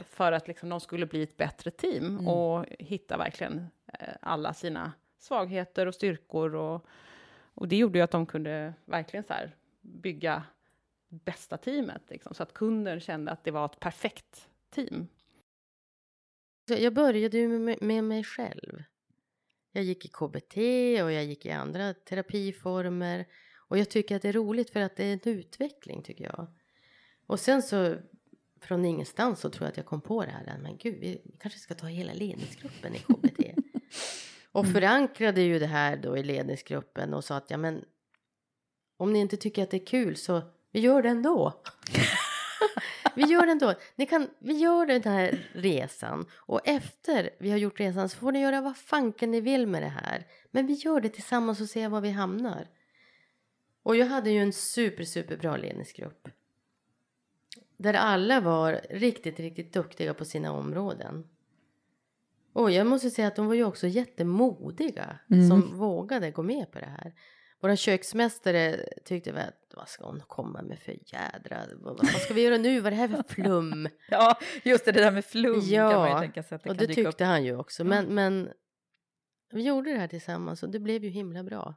för 0.09 0.33
att 0.33 0.49
liksom, 0.49 0.69
de 0.69 0.81
skulle 0.81 1.07
bli 1.07 1.23
ett 1.23 1.37
bättre 1.37 1.71
team 1.71 2.05
mm. 2.05 2.29
och 2.29 2.67
hitta 2.79 3.17
verkligen 3.17 3.67
alla 4.21 4.55
sina 4.55 4.93
svagheter 5.19 5.87
och 5.87 5.95
styrkor 5.95 6.55
och, 6.55 6.87
och 7.55 7.69
det 7.69 7.77
gjorde 7.77 7.99
ju 7.99 8.03
att 8.03 8.11
de 8.11 8.27
kunde 8.27 8.75
verkligen 8.85 9.25
så 9.25 9.33
här, 9.33 9.57
bygga 9.81 10.43
bästa 11.09 11.57
teamet, 11.57 12.03
liksom, 12.09 12.35
så 12.35 12.43
att 12.43 12.55
kunden 12.55 13.01
kände 13.01 13.33
att 13.33 13.45
det 13.45 13.51
var 13.51 13.65
ett 13.65 13.81
perfekt 13.81 14.49
team. 14.71 15.09
Jag 16.67 16.95
började 16.95 17.39
ju 17.39 17.49
med, 17.49 17.83
med 17.83 18.05
mig 18.05 18.25
själv. 18.25 18.83
Jag 19.73 19.85
gick 19.85 20.05
i 20.05 20.09
KBT 20.09 20.57
och 21.03 21.13
jag 21.13 21.25
gick 21.25 21.47
i 21.47 21.51
andra 21.51 21.95
terapiformer. 21.95 23.27
Och 23.69 23.79
jag 23.79 23.89
tycker 23.89 24.17
att 24.17 24.23
det 24.23 24.29
är 24.29 24.33
roligt 24.33 24.71
för 24.71 24.81
att 24.81 24.97
det 24.97 25.05
är 25.05 25.13
en 25.13 25.21
utveckling 25.25 26.03
tycker 26.03 26.25
jag. 26.25 26.47
Och 27.27 27.41
sen 27.41 27.63
så 27.63 27.97
från 28.61 28.85
ingenstans 28.85 29.41
så 29.41 29.51
tror 29.51 29.65
jag 29.65 29.71
att 29.71 29.77
jag 29.77 29.87
kom 29.87 30.01
på 30.01 30.25
det 30.25 30.31
här. 30.31 30.59
Men 30.63 30.77
gud, 30.77 30.99
vi 31.01 31.23
kanske 31.39 31.59
ska 31.59 31.75
ta 31.75 31.87
hela 31.87 32.13
ledningsgruppen 32.13 32.95
i 32.95 32.99
KBT. 32.99 33.41
och 34.53 34.65
mm. 34.65 34.75
förankrade 34.75 35.41
ju 35.41 35.59
det 35.59 35.67
här 35.67 35.97
då 35.97 36.17
i 36.17 36.23
ledningsgruppen 36.23 37.15
och 37.15 37.25
sa 37.25 37.37
att 37.37 37.51
ja 37.51 37.57
men 37.57 37.85
om 38.97 39.13
ni 39.13 39.19
inte 39.19 39.37
tycker 39.37 39.63
att 39.63 39.71
det 39.71 39.77
är 39.77 39.87
kul 39.87 40.17
så 40.17 40.43
vi 40.73 40.81
gör 40.81 41.03
det 41.03 41.09
ändå. 41.09 41.63
vi 43.15 43.23
gör 43.23 43.47
det 43.47 43.53
ändå. 43.53 43.75
Ni 43.97 44.07
kan, 44.07 44.29
vi 44.39 44.59
gör 44.59 44.87
den 44.87 45.03
här 45.03 45.49
resan 45.53 46.27
och 46.35 46.61
efter 46.65 47.31
vi 47.39 47.51
har 47.51 47.59
gjort 47.59 47.81
resan 47.81 48.09
så 48.09 48.17
får 48.17 48.33
ni 48.33 48.41
göra 48.41 48.61
vad 48.61 48.77
fanken 48.77 49.31
ni 49.31 49.41
vill 49.41 49.67
med 49.67 49.83
det 49.83 49.89
här. 49.89 50.27
Men 50.51 50.67
vi 50.67 50.73
gör 50.73 51.01
det 51.01 51.09
tillsammans 51.09 51.61
och 51.61 51.69
ser 51.69 51.89
var 51.89 52.01
vi 52.01 52.11
hamnar. 52.11 52.69
Och 53.89 53.97
jag 53.97 54.07
hade 54.07 54.31
ju 54.31 54.39
en 54.39 54.53
super, 54.53 55.05
super 55.05 55.37
bra 55.37 55.57
ledningsgrupp. 55.57 56.29
Där 57.77 57.95
alla 57.95 58.41
var 58.41 58.81
riktigt, 58.91 59.41
riktigt 59.41 59.73
duktiga 59.73 60.15
på 60.15 60.25
sina 60.25 60.53
områden. 60.53 61.29
Och 62.53 62.71
jag 62.71 62.87
måste 62.87 63.11
säga 63.11 63.29
att 63.29 63.37
de 63.37 63.47
var 63.47 63.55
ju 63.55 63.65
också 63.65 63.87
jättemodiga 63.87 65.19
mm. 65.31 65.49
som 65.49 65.79
vågade 65.79 66.31
gå 66.31 66.43
med 66.43 66.71
på 66.73 66.79
det 66.79 66.87
här. 66.87 67.15
Vår 67.61 67.77
köksmästare 67.77 68.89
tyckte 69.05 69.33
väl 69.33 69.49
att 69.49 69.75
vad 69.77 69.89
ska 69.89 70.07
hon 70.07 70.23
komma 70.27 70.63
med 70.63 70.79
för 70.79 70.93
jädra, 70.93 71.59
vad, 71.77 72.07
ska 72.07 72.35
vi 72.35 72.43
göra 72.43 72.57
nu, 72.57 72.81
vad 72.81 72.93
är 72.93 72.97
det 72.97 72.97
här 72.97 73.09
för 73.09 73.35
flum? 73.35 73.89
ja, 74.11 74.39
just 74.65 74.85
det, 74.85 74.93
det 74.93 75.01
där 75.01 75.13
med 75.13 75.25
flum 75.25 75.61
ja, 75.61 75.91
kan 75.91 76.01
man 76.01 76.11
ju 76.11 76.19
tänka 76.19 76.43
sig 76.43 76.57
att 76.57 76.63
det 76.63 76.71
och 76.71 76.77
det 76.77 76.87
tyckte 76.87 77.09
upp. 77.09 77.21
han 77.21 77.45
ju 77.45 77.57
också. 77.57 77.85
Men, 77.85 78.07
men 78.07 78.51
vi 79.51 79.63
gjorde 79.63 79.91
det 79.91 79.99
här 79.99 80.09
tillsammans 80.09 80.63
och 80.63 80.71
det 80.71 80.79
blev 80.79 81.05
ju 81.05 81.11
himla 81.11 81.43
bra. 81.43 81.75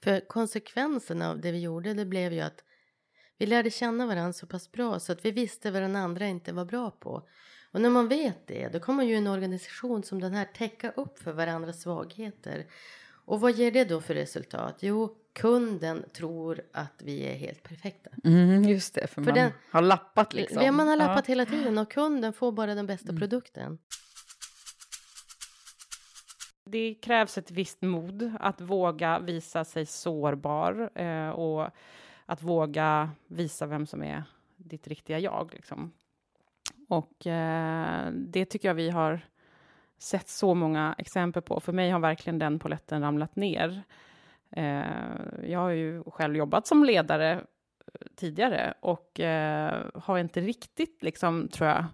För 0.00 0.28
konsekvenserna 0.28 1.30
av 1.30 1.40
det 1.40 1.52
vi 1.52 1.60
gjorde, 1.60 1.94
det 1.94 2.04
blev 2.04 2.32
ju 2.32 2.40
att 2.40 2.64
vi 3.38 3.46
lärde 3.46 3.70
känna 3.70 4.06
varandra 4.06 4.32
så 4.32 4.46
pass 4.46 4.72
bra 4.72 5.00
så 5.00 5.12
att 5.12 5.24
vi 5.24 5.30
visste 5.30 5.70
vad 5.70 5.82
den 5.82 5.96
andra 5.96 6.26
inte 6.26 6.52
var 6.52 6.64
bra 6.64 6.90
på. 6.90 7.28
Och 7.72 7.80
när 7.80 7.90
man 7.90 8.08
vet 8.08 8.46
det, 8.46 8.68
då 8.68 8.80
kommer 8.80 9.04
ju 9.04 9.14
en 9.14 9.26
organisation 9.26 10.02
som 10.02 10.20
den 10.20 10.34
här 10.34 10.44
täcka 10.44 10.90
upp 10.90 11.18
för 11.18 11.32
varandras 11.32 11.82
svagheter 11.82 12.66
och 13.24 13.40
vad 13.40 13.52
ger 13.52 13.70
det 13.70 13.84
då 13.84 14.00
för 14.00 14.14
resultat? 14.14 14.76
Jo, 14.80 15.16
kunden 15.32 16.04
tror 16.12 16.62
att 16.72 17.02
vi 17.04 17.26
är 17.26 17.34
helt 17.34 17.62
perfekta. 17.62 18.10
Mm, 18.24 18.64
just 18.64 18.94
det, 18.94 19.06
för, 19.06 19.14
för 19.14 19.22
man 19.22 19.34
den, 19.34 19.50
har 19.70 19.82
lappat 19.82 20.34
liksom. 20.34 20.62
Ja, 20.62 20.72
man 20.72 20.88
har 20.88 20.96
lappat 20.96 21.28
ja. 21.28 21.32
hela 21.32 21.46
tiden 21.46 21.78
och 21.78 21.90
kunden 21.90 22.32
får 22.32 22.52
bara 22.52 22.74
den 22.74 22.86
bästa 22.86 23.08
mm. 23.08 23.20
produkten. 23.20 23.78
Det 26.72 26.94
krävs 26.94 27.38
ett 27.38 27.50
visst 27.50 27.82
mod 27.82 28.32
att 28.40 28.60
våga 28.60 29.18
visa 29.18 29.64
sig 29.64 29.86
sårbar 29.86 30.90
eh, 30.94 31.28
och 31.28 31.70
att 32.26 32.42
våga 32.42 33.10
visa 33.26 33.66
vem 33.66 33.86
som 33.86 34.02
är 34.02 34.22
ditt 34.56 34.86
riktiga 34.86 35.18
jag. 35.18 35.50
Liksom. 35.54 35.92
Och 36.88 37.26
eh, 37.26 38.10
det 38.12 38.44
tycker 38.44 38.68
jag 38.68 38.74
vi 38.74 38.90
har 38.90 39.20
sett 39.98 40.28
så 40.28 40.54
många 40.54 40.94
exempel 40.98 41.42
på. 41.42 41.60
För 41.60 41.72
mig 41.72 41.90
har 41.90 42.00
verkligen 42.00 42.38
den 42.38 42.58
poletten 42.58 43.02
ramlat 43.02 43.36
ner. 43.36 43.82
Eh, 44.50 44.84
jag 45.44 45.58
har 45.58 45.70
ju 45.70 46.02
själv 46.04 46.36
jobbat 46.36 46.66
som 46.66 46.84
ledare 46.84 47.32
eh, 47.32 48.06
tidigare 48.16 48.74
och 48.80 49.20
eh, 49.20 49.86
har 49.94 50.18
inte 50.18 50.40
riktigt, 50.40 51.02
liksom, 51.02 51.48
tror 51.48 51.68
jag, 51.68 51.84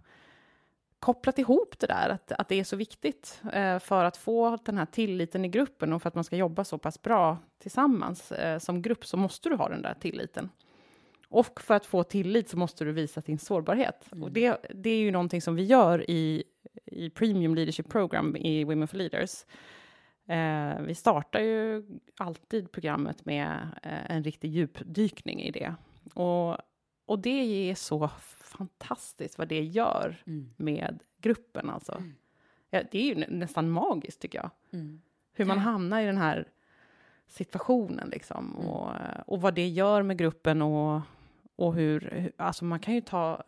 kopplat 1.00 1.38
ihop 1.38 1.78
det 1.78 1.86
där, 1.86 2.08
att, 2.08 2.32
att 2.32 2.48
det 2.48 2.60
är 2.60 2.64
så 2.64 2.76
viktigt 2.76 3.40
eh, 3.52 3.78
för 3.78 4.04
att 4.04 4.16
få 4.16 4.58
den 4.64 4.78
här 4.78 4.86
tilliten 4.86 5.44
i 5.44 5.48
gruppen 5.48 5.92
och 5.92 6.02
för 6.02 6.08
att 6.08 6.14
man 6.14 6.24
ska 6.24 6.36
jobba 6.36 6.64
så 6.64 6.78
pass 6.78 7.02
bra 7.02 7.38
tillsammans 7.58 8.32
eh, 8.32 8.58
som 8.58 8.82
grupp 8.82 9.06
så 9.06 9.16
måste 9.16 9.48
du 9.48 9.54
ha 9.54 9.68
den 9.68 9.82
där 9.82 9.94
tilliten. 9.94 10.50
Och 11.28 11.60
för 11.60 11.74
att 11.74 11.86
få 11.86 12.02
tillit 12.02 12.48
så 12.48 12.56
måste 12.56 12.84
du 12.84 12.92
visa 12.92 13.20
din 13.20 13.38
sårbarhet. 13.38 14.12
Mm. 14.12 14.24
Och 14.24 14.32
det, 14.32 14.56
det 14.74 14.90
är 14.90 14.98
ju 14.98 15.10
någonting 15.10 15.42
som 15.42 15.56
vi 15.56 15.64
gör 15.64 16.10
i 16.10 16.44
i 16.92 17.10
Premium 17.10 17.54
Leadership 17.54 17.88
Program 17.88 18.36
i 18.36 18.64
Women 18.64 18.88
for 18.88 18.96
Leaders. 18.96 19.44
Eh, 20.28 20.80
vi 20.80 20.94
startar 20.94 21.40
ju 21.40 21.84
alltid 22.16 22.72
programmet 22.72 23.24
med 23.24 23.68
eh, 23.82 24.10
en 24.10 24.24
riktig 24.24 24.50
djupdykning 24.50 25.42
i 25.42 25.50
det. 25.50 25.74
Och, 26.14 26.58
och 27.08 27.18
det 27.18 27.70
är 27.70 27.74
så 27.74 28.08
fantastiskt 28.40 29.38
vad 29.38 29.48
det 29.48 29.62
gör 29.62 30.22
mm. 30.26 30.50
med 30.56 31.02
gruppen. 31.18 31.70
Alltså. 31.70 31.92
Mm. 31.92 32.14
Ja, 32.70 32.82
det 32.90 32.98
är 32.98 33.14
ju 33.14 33.26
nästan 33.28 33.70
magiskt, 33.70 34.20
tycker 34.20 34.38
jag. 34.38 34.50
Mm. 34.72 35.00
Hur 35.32 35.44
man 35.44 35.58
hamnar 35.58 36.00
i 36.02 36.06
den 36.06 36.18
här 36.18 36.48
situationen, 37.26 38.08
liksom. 38.08 38.56
Mm. 38.56 38.68
Och, 38.68 38.92
och 39.26 39.40
vad 39.40 39.54
det 39.54 39.68
gör 39.68 40.02
med 40.02 40.18
gruppen 40.18 40.62
och 40.62 41.00
och 41.58 41.74
hur, 41.74 42.32
alltså 42.36 42.64
man 42.64 42.80
kan 42.80 42.94
ju 42.94 43.00
ta, 43.00 43.42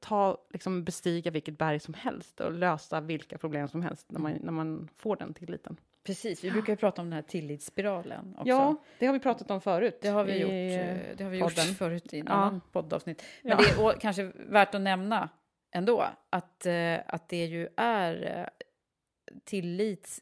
ta 0.00 0.38
liksom 0.50 0.84
bestiga 0.84 1.30
vilket 1.30 1.58
berg 1.58 1.80
som 1.80 1.94
helst 1.94 2.40
och 2.40 2.52
lösa 2.52 3.00
vilka 3.00 3.38
problem 3.38 3.68
som 3.68 3.82
helst 3.82 4.12
när 4.12 4.20
man, 4.20 4.32
när 4.32 4.52
man 4.52 4.88
får 4.96 5.16
den 5.16 5.34
tilliten. 5.34 5.76
Precis, 6.04 6.44
vi 6.44 6.50
brukar 6.50 6.72
ju 6.72 6.76
prata 6.76 7.02
om 7.02 7.06
den 7.06 7.12
här 7.12 7.22
tillitsspiralen 7.22 8.34
också. 8.38 8.48
Ja, 8.48 8.76
det 8.98 9.06
har 9.06 9.12
vi 9.12 9.18
pratat 9.20 9.50
om 9.50 9.60
förut. 9.60 9.98
Det 10.02 10.08
har 10.08 10.24
vi, 10.24 10.38
gjort, 10.38 10.50
eh, 10.50 11.16
det 11.16 11.24
har 11.24 11.30
vi 11.30 11.38
gjort 11.38 11.52
förut 11.52 12.14
i 12.14 12.18
en 12.18 12.26
ja. 12.26 12.60
poddavsnitt. 12.72 13.22
Men 13.42 13.50
ja. 13.50 13.56
det 13.56 13.96
är 13.96 14.00
kanske 14.00 14.32
värt 14.36 14.74
att 14.74 14.80
nämna 14.80 15.28
ändå 15.72 16.04
att, 16.30 16.66
eh, 16.66 16.96
att 17.06 17.28
det 17.28 17.44
ju 17.44 17.68
är 17.76 18.38
eh, 18.38 18.66
tillit 19.44 20.20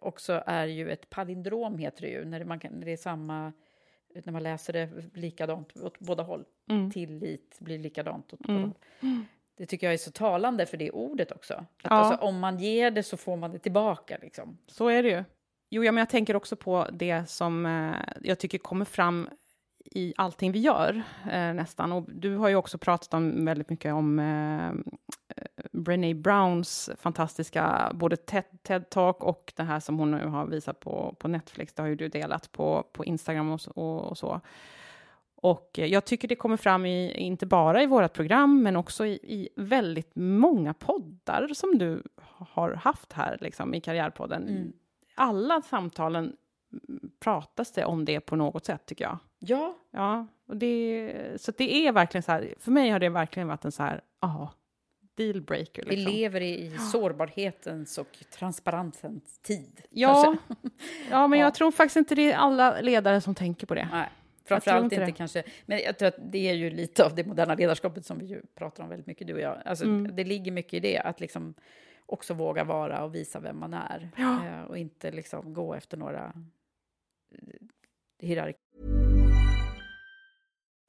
också 0.00 0.42
är 0.46 0.66
ju 0.66 0.90
ett 0.90 1.10
palindrom 1.10 1.78
heter 1.78 2.02
det 2.02 2.08
ju, 2.08 2.24
när 2.24 2.44
man 2.44 2.60
kan, 2.60 2.72
när 2.72 2.86
det 2.86 2.92
är 2.92 2.96
samma 2.96 3.52
när 4.24 4.32
man 4.32 4.42
läser 4.42 4.72
det 4.72 4.90
likadant 5.14 5.76
åt 5.76 5.98
båda 5.98 6.22
håll. 6.22 6.44
Mm. 6.70 6.90
Tillit 6.90 7.56
blir 7.60 7.78
likadant 7.78 8.32
åt 8.32 8.38
båda 8.38 8.52
mm. 8.52 8.62
håll. 8.62 8.74
Det 9.56 9.66
tycker 9.66 9.86
jag 9.86 9.94
är 9.94 9.98
så 9.98 10.10
talande 10.10 10.66
för 10.66 10.76
det 10.76 10.90
ordet 10.90 11.32
också. 11.32 11.54
Att 11.54 11.66
Ja. 11.82 11.90
alltså, 11.90 12.24
om 12.24 12.38
man 12.38 12.58
ger 12.58 12.90
det 12.90 13.02
så 13.02 13.16
får 13.16 13.36
man 13.36 13.52
det 13.52 13.58
tillbaka. 13.58 14.18
Liksom. 14.22 14.58
Så 14.66 14.88
är 14.88 15.02
det 15.02 15.08
ju. 15.08 15.24
Jo, 15.70 15.84
ja, 15.84 15.92
men 15.92 15.98
jag 15.98 16.10
tänker 16.10 16.36
också 16.36 16.56
på 16.56 16.86
det 16.92 17.30
som 17.30 17.66
eh, 17.66 18.14
jag 18.20 18.38
tycker 18.38 18.58
kommer 18.58 18.84
fram 18.84 19.28
i 19.84 20.14
allting 20.16 20.52
vi 20.52 20.58
gör, 20.58 21.02
eh, 21.32 21.54
nästan. 21.54 21.92
Och 21.92 22.04
du 22.08 22.36
har 22.36 22.48
ju 22.48 22.56
också 22.56 22.78
pratat 22.78 23.14
om, 23.14 23.44
väldigt 23.44 23.70
mycket 23.70 23.92
om 23.94 24.18
eh, 24.18 24.94
Brené 25.72 26.14
Browns 26.14 26.90
fantastiska 26.98 27.92
både 27.94 28.16
TED, 28.16 28.44
TED-talk 28.62 29.16
och 29.18 29.52
det 29.56 29.62
här 29.62 29.80
som 29.80 29.98
hon 29.98 30.10
nu 30.10 30.26
har 30.26 30.46
visat 30.46 30.80
på, 30.80 31.16
på 31.18 31.28
Netflix. 31.28 31.72
Det 31.72 31.82
har 31.82 31.88
ju 31.88 31.96
du 31.96 32.08
delat 32.08 32.52
på, 32.52 32.86
på 32.92 33.04
Instagram 33.04 33.50
och, 33.50 33.60
och, 33.74 34.04
och 34.04 34.18
så. 34.18 34.40
Och 35.36 35.78
eh, 35.78 35.86
jag 35.86 36.04
tycker 36.04 36.28
det 36.28 36.34
kommer 36.36 36.56
fram 36.56 36.86
i, 36.86 37.12
inte 37.14 37.46
bara 37.46 37.82
i 37.82 37.86
vårt 37.86 38.12
program, 38.12 38.62
men 38.62 38.76
också 38.76 39.06
i, 39.06 39.12
i 39.12 39.48
väldigt 39.56 40.10
många 40.14 40.74
poddar 40.74 41.48
som 41.54 41.78
du 41.78 42.02
har 42.26 42.74
haft 42.74 43.12
här 43.12 43.38
liksom, 43.40 43.74
i 43.74 43.80
Karriärpodden. 43.80 44.48
Mm. 44.48 44.72
Alla 45.14 45.62
samtalen 45.62 46.36
mm, 46.88 47.10
pratas 47.20 47.72
det 47.72 47.84
om 47.84 48.04
det 48.04 48.20
på 48.20 48.36
något 48.36 48.64
sätt, 48.64 48.86
tycker 48.86 49.04
jag. 49.04 49.18
Ja, 49.38 49.76
Ja, 49.90 50.26
och 50.48 50.56
det, 50.56 51.12
så 51.36 51.52
det 51.56 51.86
är 51.86 51.92
verkligen 51.92 52.22
så 52.22 52.32
här, 52.32 52.54
för 52.58 52.70
mig 52.70 52.90
har 52.90 52.98
det 52.98 53.08
verkligen 53.08 53.48
varit 53.48 53.64
en 53.64 53.72
så 53.72 53.82
här, 53.82 54.00
ja, 54.20 54.52
dealbreaker. 55.14 55.84
vi 55.86 55.96
Liksom. 55.96 56.12
lever 56.14 56.40
i, 56.40 56.78
sårbarhetens 56.92 57.98
och 57.98 58.18
transparensens 58.38 59.38
tid. 59.38 59.80
Ja, 59.90 60.22
kanske. 60.24 60.44
ja, 61.10 61.26
men 61.26 61.38
Ja. 61.38 61.44
jag 61.46 61.54
tror 61.54 61.70
faktiskt 61.70 61.96
inte 61.96 62.14
det 62.14 62.32
är 62.32 62.36
alla 62.36 62.80
ledare 62.80 63.20
som 63.20 63.34
tänker 63.34 63.66
på 63.66 63.74
det. 63.74 63.88
Nej, 63.92 64.08
framförallt 64.48 64.92
inte 64.92 65.04
det. 65.04 65.12
kanske. 65.12 65.42
Men 65.66 65.78
jag 65.78 65.98
tror 65.98 66.08
att 66.08 66.18
det 66.18 66.48
är 66.48 66.54
ju 66.54 66.70
lite 66.70 67.04
av 67.04 67.14
det 67.14 67.24
moderna 67.26 67.54
ledarskapet 67.54 68.06
som 68.06 68.18
vi 68.18 68.26
ju 68.26 68.42
pratar 68.54 68.82
om 68.82 68.88
väldigt 68.88 69.06
mycket, 69.06 69.26
du 69.26 69.34
och 69.34 69.40
jag. 69.40 69.62
Alltså, 69.64 69.84
Mm. 69.84 70.16
Det 70.16 70.24
ligger 70.24 70.52
mycket 70.52 70.74
i 70.74 70.80
det, 70.80 70.98
att 70.98 71.20
liksom 71.20 71.54
också 72.06 72.34
våga 72.34 72.64
vara 72.64 73.04
och 73.04 73.14
visa 73.14 73.40
vem 73.40 73.58
man 73.58 73.74
är. 73.74 74.10
Ja. 74.16 74.46
Eh, 74.46 74.62
och 74.62 74.78
inte 74.78 75.10
liksom 75.10 75.54
gå 75.54 75.74
efter 75.74 75.96
några 75.96 76.32
eh, 77.34 77.58
hierarkier. 78.18 78.95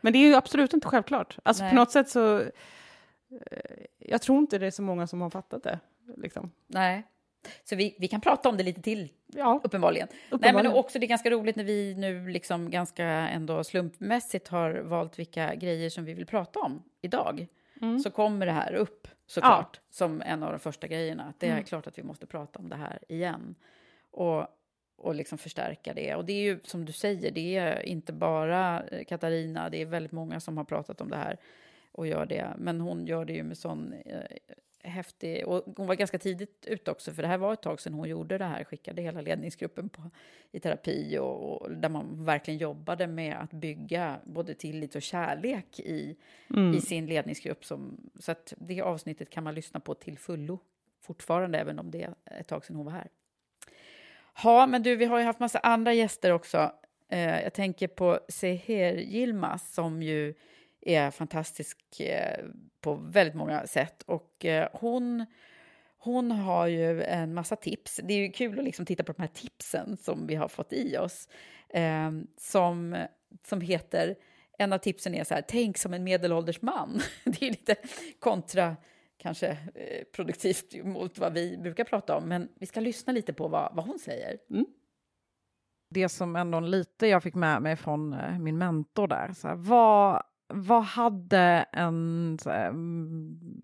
Men 0.00 0.12
det 0.12 0.18
är 0.18 0.26
ju 0.28 0.34
absolut 0.34 0.72
inte 0.74 0.86
självklart. 0.88 1.38
Alltså 1.42 1.62
Nej. 1.62 1.70
på 1.72 1.76
något 1.76 1.90
sätt 1.90 2.08
så... 2.08 2.38
eh, 2.40 2.48
Jag 3.98 4.22
tror 4.22 4.38
inte 4.38 4.58
det 4.58 4.66
är 4.66 4.70
så 4.70 4.82
många 4.82 5.06
som 5.06 5.20
har 5.20 5.30
fattat 5.30 5.62
det. 5.62 5.78
Liksom. 6.16 6.50
Nej. 6.66 7.02
Så 7.64 7.76
vi, 7.76 7.96
vi 7.98 8.08
kan 8.08 8.20
prata 8.20 8.48
om 8.48 8.56
det 8.56 8.62
lite 8.62 8.82
till, 8.82 9.08
Ja, 9.26 9.60
uppenbarligen. 9.64 10.08
Nej, 10.10 10.20
uppenbarligen. 10.30 10.72
men 10.72 10.80
också 10.80 10.98
det 10.98 11.06
är 11.06 11.08
ganska 11.08 11.30
roligt 11.30 11.56
när 11.56 11.64
vi 11.64 11.94
nu 11.94 12.28
liksom 12.28 12.70
ganska 12.70 13.04
ändå 13.06 13.64
slumpmässigt 13.64 14.48
har 14.48 14.72
valt 14.74 15.18
vilka 15.18 15.54
grejer 15.54 15.90
som 15.90 16.04
vi 16.04 16.14
vill 16.14 16.26
prata 16.26 16.60
om 16.60 16.82
idag. 17.00 17.46
Mm. 17.82 17.98
Så 18.00 18.10
kommer 18.10 18.46
det 18.46 18.52
här 18.52 18.72
upp 18.74 19.08
såklart 19.26 19.80
som 19.90 20.22
en 20.22 20.42
av 20.42 20.52
de 20.52 20.58
första 20.58 20.86
grejerna. 20.86 21.24
Att 21.24 21.40
det 21.40 21.46
är 21.46 21.52
Mm. 21.52 21.64
klart 21.64 21.86
att 21.86 21.98
vi 21.98 22.02
måste 22.02 22.26
prata 22.26 22.58
om 22.58 22.68
det 22.68 22.76
här 22.76 22.98
igen. 23.08 23.54
Och, 24.10 24.46
och 25.00 25.14
liksom 25.14 25.38
förstärka 25.38 25.94
det. 25.94 26.14
Och 26.14 26.24
det 26.24 26.32
är 26.32 26.42
ju 26.42 26.60
som 26.64 26.84
du 26.84 26.92
säger, 26.92 27.30
det 27.30 27.56
är 27.56 27.86
inte 27.86 28.12
bara 28.12 28.82
eh, 28.82 29.04
Katarina, 29.04 29.70
det 29.70 29.82
är 29.82 29.86
väldigt 29.86 30.12
många 30.12 30.40
som 30.40 30.56
har 30.56 30.64
pratat 30.64 31.00
om 31.00 31.10
det 31.10 31.16
här 31.16 31.36
och 31.92 32.06
gör 32.06 32.26
det. 32.26 32.46
Men 32.58 32.80
hon 32.80 33.06
gör 33.06 33.24
det 33.24 33.32
ju 33.32 33.42
med 33.42 33.58
sån 33.58 33.92
eh, 33.92 34.20
häftig... 34.82 35.46
Och 35.46 35.64
hon 35.76 35.86
var 35.86 35.94
ganska 35.94 36.18
tidigt 36.18 36.66
ute 36.66 36.90
också, 36.90 37.12
för 37.12 37.22
det 37.22 37.28
här 37.28 37.38
var 37.38 37.52
ett 37.52 37.62
tag 37.62 37.80
sedan 37.80 37.94
hon 37.94 38.08
gjorde 38.08 38.38
det 38.38 38.44
här, 38.44 38.64
skickade 38.64 39.02
hela 39.02 39.20
ledningsgruppen 39.20 39.88
på, 39.88 40.10
i 40.52 40.60
terapi 40.60 41.18
och, 41.18 41.62
och 41.62 41.70
där 41.70 41.88
man 41.88 42.24
verkligen 42.24 42.58
jobbade 42.58 43.06
med 43.06 43.36
att 43.36 43.50
bygga 43.50 44.20
både 44.24 44.54
tillit 44.54 44.94
och 44.94 45.02
kärlek 45.02 45.80
i, 45.80 46.16
Mm. 46.54 46.74
i 46.74 46.80
sin 46.80 47.06
ledningsgrupp. 47.06 47.64
Som, 47.64 48.10
så 48.18 48.32
att 48.32 48.54
det 48.58 48.80
avsnittet 48.80 49.30
kan 49.30 49.44
man 49.44 49.54
lyssna 49.54 49.80
på 49.80 49.94
till 49.94 50.18
fullo 50.18 50.58
fortfarande, 51.00 51.58
även 51.58 51.78
om 51.78 51.90
det 51.90 52.02
är 52.02 52.40
ett 52.40 52.46
tag 52.46 52.64
sedan 52.64 52.76
hon 52.76 52.84
var 52.84 52.92
här. 52.92 53.08
Ja, 54.42 54.66
men 54.66 54.82
du, 54.82 54.96
vi 54.96 55.04
har 55.04 55.18
ju 55.18 55.24
haft 55.24 55.40
massa 55.40 55.58
andra 55.58 55.92
gäster 55.92 56.30
också. 56.32 56.72
Eh, 57.08 57.42
jag 57.42 57.54
tänker 57.54 57.88
på 57.88 58.20
Seher 58.28 58.94
Yilmaz 58.98 59.74
som 59.74 60.02
ju 60.02 60.34
är 60.80 61.10
fantastisk 61.10 62.00
eh, 62.00 62.44
på 62.80 62.94
väldigt 62.94 63.34
många 63.34 63.66
sätt. 63.66 64.02
Och 64.02 64.44
eh, 64.44 64.68
hon, 64.72 65.26
hon 65.98 66.30
har 66.30 66.66
ju 66.66 67.02
en 67.02 67.34
massa 67.34 67.56
tips. 67.56 68.00
Det 68.04 68.14
är 68.14 68.18
ju 68.18 68.32
kul 68.32 68.58
att 68.58 68.64
liksom 68.64 68.86
titta 68.86 69.02
på 69.02 69.12
de 69.12 69.22
här 69.22 69.30
tipsen 69.34 69.96
som 69.96 70.26
vi 70.26 70.34
har 70.34 70.48
fått 70.48 70.72
i 70.72 70.96
oss. 70.96 71.28
Eh, 71.68 72.10
som, 72.36 72.96
som 73.48 73.60
heter, 73.60 74.16
en 74.58 74.72
av 74.72 74.78
tipsen 74.78 75.14
är 75.14 75.24
så 75.24 75.34
här, 75.34 75.44
tänk 75.48 75.78
som 75.78 75.94
en 75.94 76.04
medelålders 76.04 76.62
man. 76.62 77.02
Det 77.24 77.46
är 77.46 77.50
lite 77.50 77.76
kontra 78.18 78.76
kanske 79.20 79.48
eh, 79.74 80.04
produktivt 80.14 80.84
mot 80.84 81.18
vad 81.18 81.32
vi 81.32 81.58
brukar 81.58 81.84
prata 81.84 82.16
om. 82.16 82.28
Men 82.28 82.48
vi 82.54 82.66
ska 82.66 82.80
lyssna 82.80 83.12
lite 83.12 83.32
på 83.32 83.48
vad, 83.48 83.74
vad 83.74 83.84
hon 83.86 83.98
säger. 83.98 84.38
Mm. 84.50 84.66
Det 85.90 86.08
som 86.08 86.36
ändå 86.36 86.60
lite 86.60 87.06
jag 87.06 87.22
fick 87.22 87.34
med 87.34 87.62
mig 87.62 87.76
från 87.76 88.12
eh, 88.12 88.38
min 88.38 88.58
mentor 88.58 89.08
där, 89.08 89.32
så 89.32 89.48
här, 89.48 89.54
vad, 89.54 90.22
vad 90.52 90.82
hade 90.82 91.66
en 91.72 92.38
här, 92.44 92.72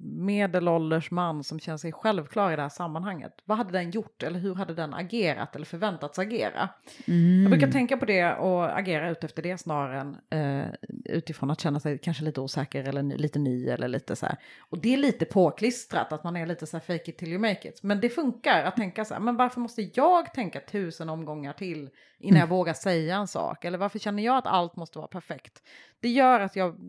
medelålders 0.01 1.11
man 1.11 1.45
som 1.45 1.61
känner 1.61 1.79
sig 1.79 1.93
självklar 1.93 2.53
i 2.53 2.57
det 2.57 2.63
här 2.63 2.69
sammanhanget, 2.69 3.33
vad 3.45 3.59
hade 3.59 3.73
den 3.73 3.91
gjort 3.91 4.23
eller 4.23 4.39
hur 4.39 4.55
hade 4.55 4.75
den 4.75 4.95
agerat 4.95 5.57
eller 5.57 5.67
förväntats 5.67 6.19
agera? 6.19 6.69
Mm. 7.07 7.43
Jag 7.43 7.51
brukar 7.51 7.71
tänka 7.71 7.97
på 7.97 8.05
det 8.05 8.35
och 8.35 8.79
agera 8.79 9.11
utefter 9.11 9.43
det 9.43 9.59
snarare 9.59 10.01
än 10.01 10.17
eh, 10.31 10.67
utifrån 11.05 11.51
att 11.51 11.61
känna 11.61 11.81
sig 11.81 11.99
kanske 11.99 12.25
lite 12.25 12.41
osäker 12.41 12.89
eller 12.89 13.03
lite 13.03 13.39
ny 13.39 13.69
eller 13.69 13.89
lite 13.89 14.17
så 14.17 14.27
här. 14.27 14.37
Och 14.59 14.79
det 14.79 14.95
är 14.95 14.97
lite 14.97 15.25
påklistrat 15.25 16.13
att 16.13 16.25
man 16.25 16.37
är 16.37 16.47
lite 16.47 16.67
så 16.67 16.77
här 16.77 16.85
fake 16.85 17.11
it 17.11 17.19
till 17.19 17.29
you 17.29 17.39
make 17.39 17.69
it. 17.69 17.83
Men 17.83 18.01
det 18.01 18.09
funkar 18.09 18.65
att 18.65 18.77
tänka 18.77 19.05
så 19.05 19.15
här, 19.15 19.21
men 19.21 19.37
varför 19.37 19.61
måste 19.61 19.91
jag 19.95 20.35
tänka 20.35 20.61
tusen 20.61 21.09
omgångar 21.09 21.53
till 21.53 21.91
innan 22.19 22.39
jag 22.39 22.47
mm. 22.47 22.57
vågar 22.57 22.75
säga 22.75 23.17
en 23.17 23.29
sak? 23.29 23.65
Eller 23.65 23.79
varför 23.79 23.99
känner 23.99 24.23
jag 24.23 24.37
att 24.37 24.47
allt 24.47 24.77
måste 24.77 24.99
vara 24.99 25.09
perfekt? 25.09 25.63
Det 26.01 26.09
gör 26.09 26.41
att 26.41 26.57
jag 26.57 26.81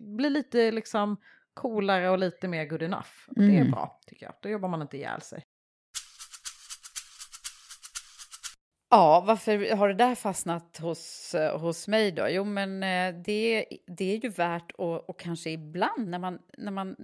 blir 0.00 0.30
lite 0.30 0.70
liksom 0.70 1.16
coolare 1.54 2.10
och 2.10 2.18
lite 2.18 2.48
mer 2.48 2.64
good 2.64 2.82
enough. 2.82 3.08
Mm. 3.36 3.48
Det 3.48 3.56
är 3.56 3.60
mm. 3.60 3.70
bra 3.70 4.00
tycker 4.06 4.26
jag. 4.26 4.34
Då 4.40 4.48
jobbar 4.48 4.68
man 4.68 4.82
inte 4.82 4.96
ihjäl 4.96 5.20
sig. 5.20 5.44
Ja, 8.92 9.24
varför 9.26 9.76
har 9.76 9.88
det 9.88 9.94
där 9.94 10.14
fastnat 10.14 10.78
hos, 10.78 11.34
hos 11.60 11.88
mig 11.88 12.12
då? 12.12 12.28
Jo, 12.28 12.44
men 12.44 12.82
eh, 12.82 13.22
det, 13.24 13.66
det 13.86 14.12
är 14.12 14.24
ju 14.24 14.28
värt 14.28 14.70
att, 14.70 15.08
och 15.08 15.20
kanske 15.20 15.50
ibland 15.50 16.08
när 16.08 16.18
man, 16.18 16.38
när 16.58 16.72
man... 16.72 16.96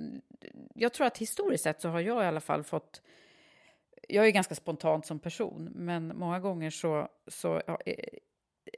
Jag 0.75 0.93
tror 0.93 1.07
att 1.07 1.19
historiskt 1.19 1.65
sett 1.65 1.81
så 1.81 1.89
har 1.89 2.01
jag 2.01 2.25
i 2.25 2.27
alla 2.27 2.41
fall 2.41 2.65
fått... 2.65 3.03
Jag 4.09 4.27
är 4.27 4.31
ganska 4.31 4.55
spontan 4.55 5.03
som 5.03 5.19
person, 5.19 5.73
men 5.75 6.19
många 6.19 6.41
gånger 6.41 6.71
så, 6.71 7.09
så 7.27 7.63
ja, 7.67 7.79
eh, 7.87 7.95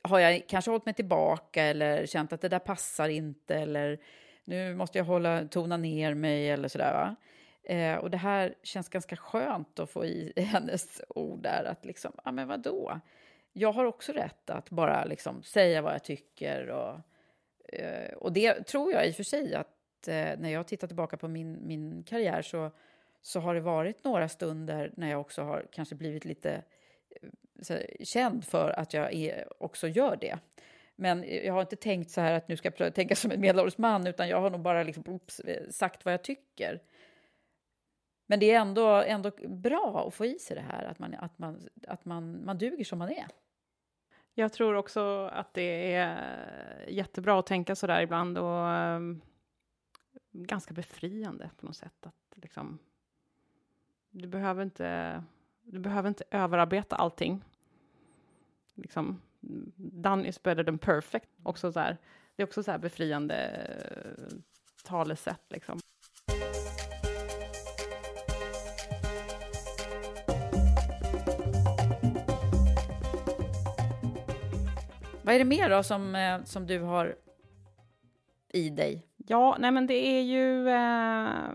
har 0.03 0.19
jag 0.19 0.49
kanske 0.49 0.71
hållit 0.71 0.87
mig 0.87 0.95
tillbaka 0.95 1.63
eller 1.63 2.07
känt 2.07 2.33
att 2.33 2.41
det 2.41 2.49
där 2.49 2.59
passar 2.59 3.09
inte 3.09 3.57
eller 3.57 3.99
nu 4.45 4.75
måste 4.75 4.99
jag 4.99 5.05
hålla, 5.05 5.49
tona 5.49 5.77
ner 5.77 6.15
mig 6.15 6.51
eller 6.51 6.69
sådär. 6.69 6.93
Va? 6.93 7.17
Eh, 7.75 7.97
och 7.97 8.11
det 8.11 8.17
här 8.17 8.55
känns 8.63 8.89
ganska 8.89 9.17
skönt 9.17 9.79
att 9.79 9.91
få 9.91 10.05
i 10.05 10.33
hennes 10.41 11.01
ord 11.09 11.43
där 11.43 11.65
att 11.65 11.85
liksom, 11.85 12.13
ja 12.25 12.33
men 12.33 12.49
vadå? 12.49 13.01
Jag 13.53 13.73
har 13.73 13.85
också 13.85 14.13
rätt 14.13 14.51
att 14.51 14.71
bara 14.71 15.05
liksom 15.05 15.43
säga 15.43 15.83
vad 15.83 15.95
jag 15.95 16.05
tycker 16.05 16.69
och, 16.71 17.01
eh, 17.73 18.13
och 18.13 18.33
det 18.33 18.67
tror 18.67 18.93
jag 18.93 19.07
i 19.09 19.11
och 19.11 19.15
för 19.15 19.23
sig 19.23 19.55
att 19.55 20.09
eh, 20.09 20.39
när 20.39 20.49
jag 20.49 20.67
tittar 20.67 20.87
tillbaka 20.87 21.17
på 21.17 21.29
min, 21.29 21.67
min 21.67 22.03
karriär 22.03 22.43
så, 22.43 22.71
så 23.23 23.41
har 23.41 23.55
det 23.55 23.61
varit 23.61 24.05
några 24.05 24.29
stunder 24.29 24.93
när 24.97 25.11
jag 25.11 25.21
också 25.21 25.43
har 25.43 25.67
kanske 25.73 25.95
blivit 25.95 26.25
lite 26.25 26.63
eh, 27.11 27.29
här, 27.69 27.97
känd 28.05 28.45
för 28.45 28.71
att 28.71 28.95
jag 28.95 29.15
är, 29.15 29.63
också 29.63 29.89
gör 29.89 30.17
det. 30.17 30.39
Men 30.97 31.25
jag 31.45 31.55
har 31.55 31.61
inte 31.61 31.77
tänkt 31.77 32.11
så 32.11 32.21
här 32.21 32.33
att 32.33 32.49
nu 32.49 32.57
ska 32.57 32.73
jag 32.77 32.95
tänka 32.95 33.17
som 33.17 33.31
en 33.31 33.41
medelålders 33.41 33.79
man, 33.79 34.07
utan 34.07 34.29
jag 34.29 34.41
har 34.41 34.51
nog 34.51 34.61
bara 34.61 34.83
liksom, 34.83 35.05
oops, 35.07 35.41
eh, 35.41 35.69
sagt 35.71 36.05
vad 36.05 36.15
jag 36.15 36.25
tycker. 36.25 36.83
Men 38.27 38.41
det 38.41 38.51
är 38.51 38.61
ändå, 38.61 38.87
ändå 38.87 39.31
bra 39.49 40.05
att 40.09 40.15
få 40.15 40.27
i 40.27 40.39
sig 40.39 40.57
det 40.57 40.63
här, 40.63 40.85
att, 40.85 40.99
man, 40.99 41.15
att, 41.15 41.39
man, 41.39 41.69
att 41.87 42.05
man, 42.05 42.45
man 42.45 42.59
duger 42.59 42.85
som 42.85 42.99
man 42.99 43.11
är. 43.11 43.27
Jag 44.35 44.53
tror 44.53 44.75
också 44.75 45.31
att 45.33 45.55
det 45.55 45.95
är 45.95 46.89
jättebra 46.89 47.39
att 47.39 47.47
tänka 47.47 47.77
så 47.77 47.87
där 47.87 48.03
ibland 48.03 48.39
och 48.39 48.67
um, 48.67 49.21
ganska 50.33 50.75
befriande 50.75 51.51
på 51.57 51.67
något 51.67 51.77
sätt. 51.77 52.07
Att 52.07 52.33
liksom, 52.35 52.79
du, 54.11 54.29
behöver 54.29 54.63
inte, 54.63 55.23
du 55.63 55.79
behöver 55.79 56.09
inte 56.09 56.25
överarbeta 56.31 56.97
allting. 56.97 57.45
Liksom, 58.75 59.21
done 59.77 60.29
is 60.29 60.43
better 60.43 60.65
than 60.65 60.79
perfect. 60.79 61.29
Också 61.43 61.73
så 61.73 61.81
här, 61.81 61.97
det 62.37 62.43
är 62.43 62.47
också 62.47 62.63
så 62.63 62.71
här 62.71 62.79
befriande 62.79 63.67
uh, 64.19 64.39
talesätt. 64.85 65.43
Liksom. 65.49 65.81
Vad 75.23 75.35
är 75.35 75.39
det 75.39 75.45
mer 75.45 75.71
då 75.71 75.83
som, 75.83 76.15
eh, 76.15 76.45
som 76.45 76.67
du 76.67 76.81
har 76.81 77.17
i 78.49 78.71
dig? 78.71 79.07
Ja, 79.17 79.57
nej 79.59 79.71
men 79.71 79.87
det 79.87 79.95
är 79.95 80.23
ju 80.23 80.69
eh, 80.69 81.53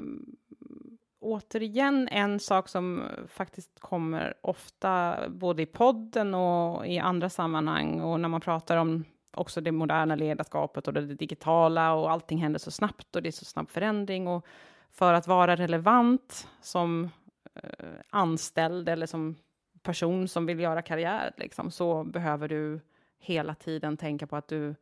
återigen 1.23 2.07
en 2.12 2.39
sak 2.39 2.69
som 2.69 3.03
faktiskt 3.27 3.79
kommer 3.79 4.33
ofta 4.41 5.17
både 5.29 5.62
i 5.62 5.65
podden 5.65 6.33
och 6.33 6.88
i 6.88 6.99
andra 6.99 7.29
sammanhang 7.29 8.01
och 8.01 8.19
när 8.19 8.29
man 8.29 8.41
pratar 8.41 8.77
om 8.77 9.03
också 9.33 9.62
det 9.62 9.71
moderna 9.71 10.15
ledarskapet 10.15 10.88
och 10.88 10.93
det 10.93 11.01
digitala 11.01 11.93
och 11.93 12.12
allting 12.12 12.38
händer 12.38 12.59
så 12.59 12.71
snabbt 12.71 13.15
och 13.15 13.23
det 13.23 13.29
är 13.29 13.31
så 13.31 13.45
snabb 13.45 13.69
förändring 13.69 14.27
och 14.27 14.45
för 14.91 15.13
att 15.13 15.27
vara 15.27 15.55
relevant 15.55 16.47
som 16.62 17.09
eh, 17.55 17.89
anställd 18.09 18.89
eller 18.89 19.05
som 19.05 19.36
person 19.83 20.27
som 20.27 20.45
vill 20.45 20.59
göra 20.59 20.81
karriär 20.81 21.33
liksom, 21.38 21.71
så 21.71 22.03
behöver 22.03 22.47
du 22.47 22.79
hela 23.19 23.55
tiden 23.55 23.97
tänka 23.97 24.27
på 24.27 24.36
att 24.36 24.47
du 24.47 24.75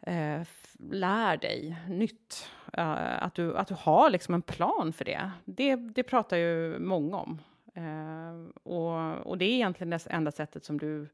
eh, 0.00 0.42
lär 0.78 1.36
dig 1.36 1.76
nytt. 1.88 2.50
Uh, 2.78 3.22
att, 3.22 3.34
du, 3.34 3.56
att 3.56 3.68
du 3.68 3.74
har 3.78 4.10
liksom 4.10 4.34
en 4.34 4.42
plan 4.42 4.92
för 4.92 5.04
det. 5.04 5.30
Det, 5.44 5.76
det 5.76 6.02
pratar 6.02 6.36
ju 6.36 6.78
många 6.78 7.16
om. 7.16 7.40
Uh, 7.76 8.48
och, 8.62 9.26
och 9.26 9.38
det 9.38 9.44
är 9.44 9.54
egentligen 9.54 9.90
det 9.90 10.06
enda 10.10 10.32
sättet 10.32 10.64
som 10.64 10.78
du 10.78 11.08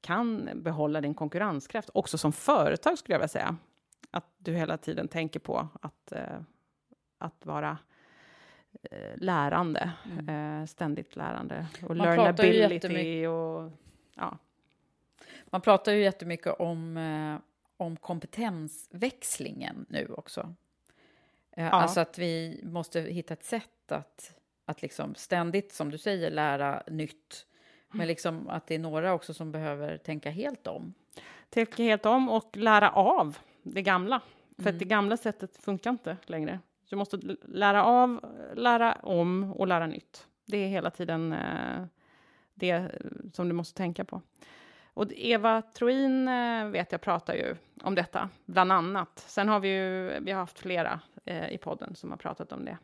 kan 0.00 0.50
behålla 0.54 1.00
din 1.00 1.14
konkurrenskraft, 1.14 1.90
också 1.94 2.18
som 2.18 2.32
företag 2.32 2.98
skulle 2.98 3.14
jag 3.14 3.18
vilja 3.18 3.28
säga. 3.28 3.56
Att 4.10 4.26
du 4.38 4.52
hela 4.52 4.76
tiden 4.76 5.08
tänker 5.08 5.40
på 5.40 5.68
att, 5.82 6.12
uh, 6.12 6.40
att 7.18 7.46
vara 7.46 7.78
lärande, 9.14 9.92
mm. 10.18 10.66
ständigt 10.66 11.16
lärande. 11.16 11.66
Och 11.82 11.96
Man 11.96 12.06
learnability 12.06 13.26
och 13.26 13.70
ja. 14.14 14.38
Man 15.46 15.60
pratar 15.60 15.92
ju 15.92 16.02
jättemycket 16.02 16.54
om, 16.58 16.96
eh, 16.96 17.38
om 17.76 17.96
kompetensväxlingen 17.96 19.86
nu 19.88 20.08
också. 20.16 20.54
Eh, 21.52 21.64
ja. 21.64 21.70
Alltså 21.70 22.00
att 22.00 22.18
vi 22.18 22.60
måste 22.62 23.00
hitta 23.00 23.34
ett 23.34 23.44
sätt 23.44 23.92
att, 23.92 24.36
att 24.64 24.82
liksom 24.82 25.14
ständigt, 25.14 25.72
som 25.72 25.90
du 25.90 25.98
säger, 25.98 26.30
lära 26.30 26.82
nytt. 26.86 27.46
Men 27.88 28.06
liksom 28.06 28.48
att 28.48 28.66
det 28.66 28.74
är 28.74 28.78
några 28.78 29.12
också 29.12 29.34
som 29.34 29.52
behöver 29.52 29.98
tänka 29.98 30.30
helt 30.30 30.66
om. 30.66 30.94
Tänka 31.50 31.82
helt 31.82 32.06
om 32.06 32.28
och 32.28 32.56
lära 32.56 32.90
av 32.90 33.38
det 33.62 33.82
gamla. 33.82 34.20
För 34.56 34.68
mm. 34.68 34.78
det 34.78 34.84
gamla 34.84 35.16
sättet 35.16 35.56
funkar 35.56 35.90
inte 35.90 36.16
längre. 36.26 36.60
Du 36.88 36.96
måste 36.96 37.36
lära 37.42 37.84
av, 37.84 38.34
lära 38.54 38.92
om 38.92 39.52
och 39.52 39.66
lära 39.66 39.86
nytt. 39.86 40.26
Det 40.44 40.56
är 40.56 40.68
hela 40.68 40.90
tiden 40.90 41.32
eh, 41.32 41.84
det 42.54 42.90
som 43.32 43.48
du 43.48 43.54
måste 43.54 43.76
tänka 43.76 44.04
på. 44.04 44.22
Och 44.94 45.12
Eva 45.12 45.62
Troin 45.62 46.28
eh, 46.28 46.66
vet 46.66 46.92
jag 46.92 47.00
pratar 47.00 47.34
ju 47.34 47.56
om 47.82 47.94
detta, 47.94 48.28
bland 48.46 48.72
annat. 48.72 49.24
Sen 49.26 49.48
har 49.48 49.60
vi 49.60 49.68
ju 49.68 50.20
vi 50.20 50.32
har 50.32 50.40
haft 50.40 50.58
flera 50.58 51.00
eh, 51.24 51.52
i 51.52 51.58
podden 51.58 51.94
som 51.94 52.10
har 52.10 52.16
pratat 52.16 52.52
om 52.52 52.64
det. 52.64 52.78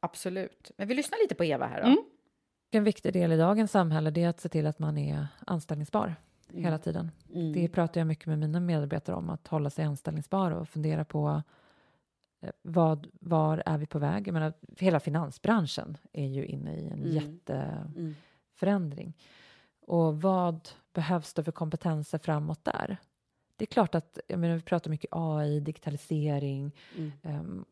Absolut. 0.00 0.70
Men 0.76 0.88
vi 0.88 0.94
lyssnar 0.94 1.18
lite 1.22 1.34
på 1.34 1.44
Eva 1.44 1.66
här 1.66 1.80
då. 1.80 1.86
Mm. 1.86 2.04
En 2.70 2.84
viktig 2.84 3.12
del 3.12 3.32
i 3.32 3.36
dagens 3.36 3.70
samhälle 3.70 4.20
är 4.20 4.28
att 4.28 4.40
se 4.40 4.48
till 4.48 4.66
att 4.66 4.78
man 4.78 4.98
är 4.98 5.26
anställningsbar 5.46 6.14
mm. 6.50 6.64
hela 6.64 6.78
tiden. 6.78 7.10
Mm. 7.34 7.52
Det 7.52 7.68
pratar 7.68 8.00
jag 8.00 8.06
mycket 8.06 8.26
med 8.26 8.38
mina 8.38 8.60
medarbetare 8.60 9.16
om, 9.16 9.30
att 9.30 9.48
hålla 9.48 9.70
sig 9.70 9.84
anställningsbar 9.84 10.50
och 10.50 10.68
fundera 10.68 11.04
på 11.04 11.42
eh, 12.42 12.50
vad, 12.62 13.06
var 13.20 13.62
är 13.66 13.78
vi 13.78 13.86
på 13.86 13.98
väg? 13.98 14.28
Jag 14.28 14.32
menar, 14.32 14.52
hela 14.78 15.00
finansbranschen 15.00 15.96
är 16.12 16.26
ju 16.26 16.46
inne 16.46 16.76
i 16.76 16.86
en 16.86 17.04
mm. 17.04 17.10
jätteförändring. 17.10 19.14
Och 19.86 20.22
vad 20.22 20.68
behövs 20.92 21.34
det 21.34 21.44
för 21.44 21.52
kompetenser 21.52 22.18
framåt 22.18 22.64
där? 22.64 22.96
Det 23.56 23.64
är 23.64 23.66
klart 23.66 23.94
att, 23.94 24.18
jag 24.26 24.38
menar, 24.38 24.54
vi 24.54 24.62
pratar 24.62 24.90
mycket 24.90 25.10
AI, 25.12 25.60
digitalisering. 25.60 26.72
Mm. 26.96 27.12
Um, 27.22 27.64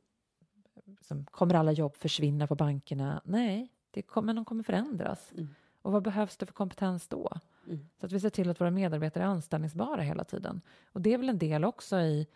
som, 1.00 1.24
kommer 1.24 1.54
alla 1.54 1.72
jobb 1.72 1.96
försvinna 1.96 2.46
på 2.46 2.54
bankerna? 2.54 3.22
Nej, 3.24 3.68
det 3.90 4.02
kommer, 4.02 4.34
de 4.34 4.44
kommer 4.44 4.62
förändras. 4.62 5.32
Mm. 5.32 5.48
Och 5.82 5.92
vad 5.92 6.02
behövs 6.02 6.36
det 6.36 6.46
för 6.46 6.52
kompetens 6.52 7.08
då? 7.08 7.32
Mm. 7.66 7.88
Så 8.00 8.06
att 8.06 8.12
vi 8.12 8.20
ser 8.20 8.30
till 8.30 8.50
att 8.50 8.60
våra 8.60 8.70
medarbetare 8.70 9.24
är 9.24 9.28
anställningsbara 9.28 10.02
hela 10.02 10.24
tiden. 10.24 10.60
Och 10.92 11.00
det 11.00 11.14
är 11.14 11.18
väl 11.18 11.28
en 11.28 11.38
del 11.38 11.64
också 11.64 12.00
i... 12.00 12.26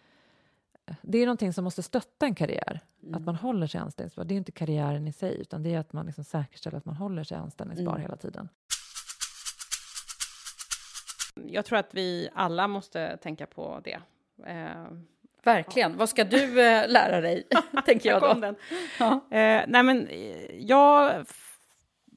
Det 1.02 1.18
är 1.18 1.26
någonting 1.26 1.52
som 1.52 1.64
måste 1.64 1.82
stötta 1.82 2.26
en 2.26 2.34
karriär, 2.34 2.80
att 3.00 3.06
mm. 3.06 3.24
man 3.24 3.36
håller 3.36 3.66
sig 3.66 3.80
anställningsbar. 3.80 4.24
Det 4.24 4.34
är 4.34 4.36
inte 4.36 4.52
karriären 4.52 5.08
i 5.08 5.12
sig, 5.12 5.40
utan 5.40 5.62
det 5.62 5.74
är 5.74 5.78
att 5.78 5.92
man 5.92 6.06
liksom 6.06 6.24
säkerställer 6.24 6.78
att 6.78 6.84
man 6.84 6.96
håller 6.96 7.24
sig 7.24 7.38
anställningsbar 7.38 7.92
mm. 7.92 8.02
hela 8.02 8.16
tiden. 8.16 8.48
Jag 11.50 11.64
tror 11.64 11.78
att 11.78 11.94
vi 11.94 12.28
alla 12.34 12.68
måste 12.68 13.16
tänka 13.16 13.46
på 13.46 13.80
det. 13.84 14.00
Eh, 14.46 14.86
Verkligen. 15.42 15.90
Ja. 15.90 15.98
Vad 15.98 16.08
ska 16.08 16.24
du 16.24 16.66
eh, 16.66 16.88
lära 16.88 17.20
dig, 17.20 17.46
tänker 17.86 18.08
jag 18.08 18.22
då. 18.22 18.54
Ja. 18.98 19.12
Eh, 19.12 19.64
nej, 19.68 19.82
men 19.82 20.08
jag 20.58 21.26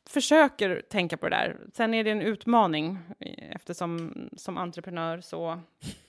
försöker 0.10 0.82
tänka 0.90 1.18
på 1.18 1.30
det 1.30 1.36
där. 1.36 1.58
Sen 1.74 1.94
är 1.94 2.04
det 2.04 2.12
en 2.12 2.22
utmaning 2.22 2.98
eftersom 3.52 4.14
som 4.38 4.58
entreprenör 4.58 5.22
så... 5.22 5.60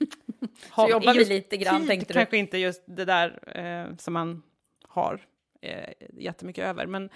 så 0.74 0.88
jobbar 0.90 1.14
vi 1.14 1.24
lite 1.24 1.56
grann, 1.56 1.80
tid, 1.80 1.88
tänkte 1.88 2.12
kanske 2.12 2.36
du? 2.36 2.40
inte 2.40 2.58
just 2.58 2.82
det 2.86 3.04
där 3.04 3.58
eh, 3.58 3.96
som 3.96 4.14
man 4.14 4.42
har 4.82 5.20
eh, 5.60 5.92
jättemycket 6.12 6.64
över. 6.64 6.86
Men 6.86 7.10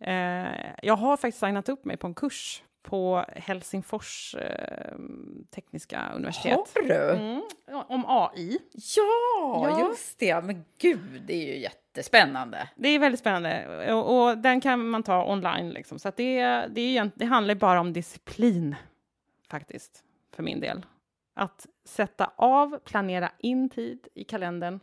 eh, 0.00 0.74
jag 0.82 0.96
har 0.96 1.16
faktiskt 1.16 1.40
signat 1.40 1.68
upp 1.68 1.84
mig 1.84 1.96
på 1.96 2.06
en 2.06 2.14
kurs 2.14 2.62
på 2.86 3.24
Helsingfors 3.28 4.34
eh, 4.34 4.96
tekniska 5.50 6.12
universitet. 6.14 6.72
Har 6.74 6.82
du? 6.82 7.10
Mm, 7.10 7.42
om 7.66 8.04
AI. 8.08 8.58
Ja, 8.72 9.68
Ja. 9.70 9.88
just 9.88 10.18
det. 10.18 10.44
Men 10.44 10.64
gud, 10.78 11.22
det 11.26 11.34
är 11.34 11.54
ju 11.54 11.58
jättespännande. 11.60 12.68
Det 12.76 12.88
är 12.88 12.98
väldigt 12.98 13.20
spännande 13.20 13.92
och, 13.94 14.28
och 14.28 14.38
den 14.38 14.60
kan 14.60 14.88
man 14.88 15.02
ta 15.02 15.32
online. 15.32 15.70
Liksom. 15.70 15.98
Så 15.98 16.12
det, 16.16 16.42
det, 16.66 16.96
är, 16.98 17.10
det 17.14 17.24
handlar 17.24 17.54
bara 17.54 17.80
om 17.80 17.92
disciplin, 17.92 18.74
faktiskt, 19.48 20.04
för 20.34 20.42
min 20.42 20.60
del. 20.60 20.86
Att 21.34 21.66
sätta 21.84 22.30
av, 22.36 22.78
planera 22.78 23.30
in 23.38 23.68
tid 23.68 24.08
i 24.14 24.24
kalendern 24.24 24.80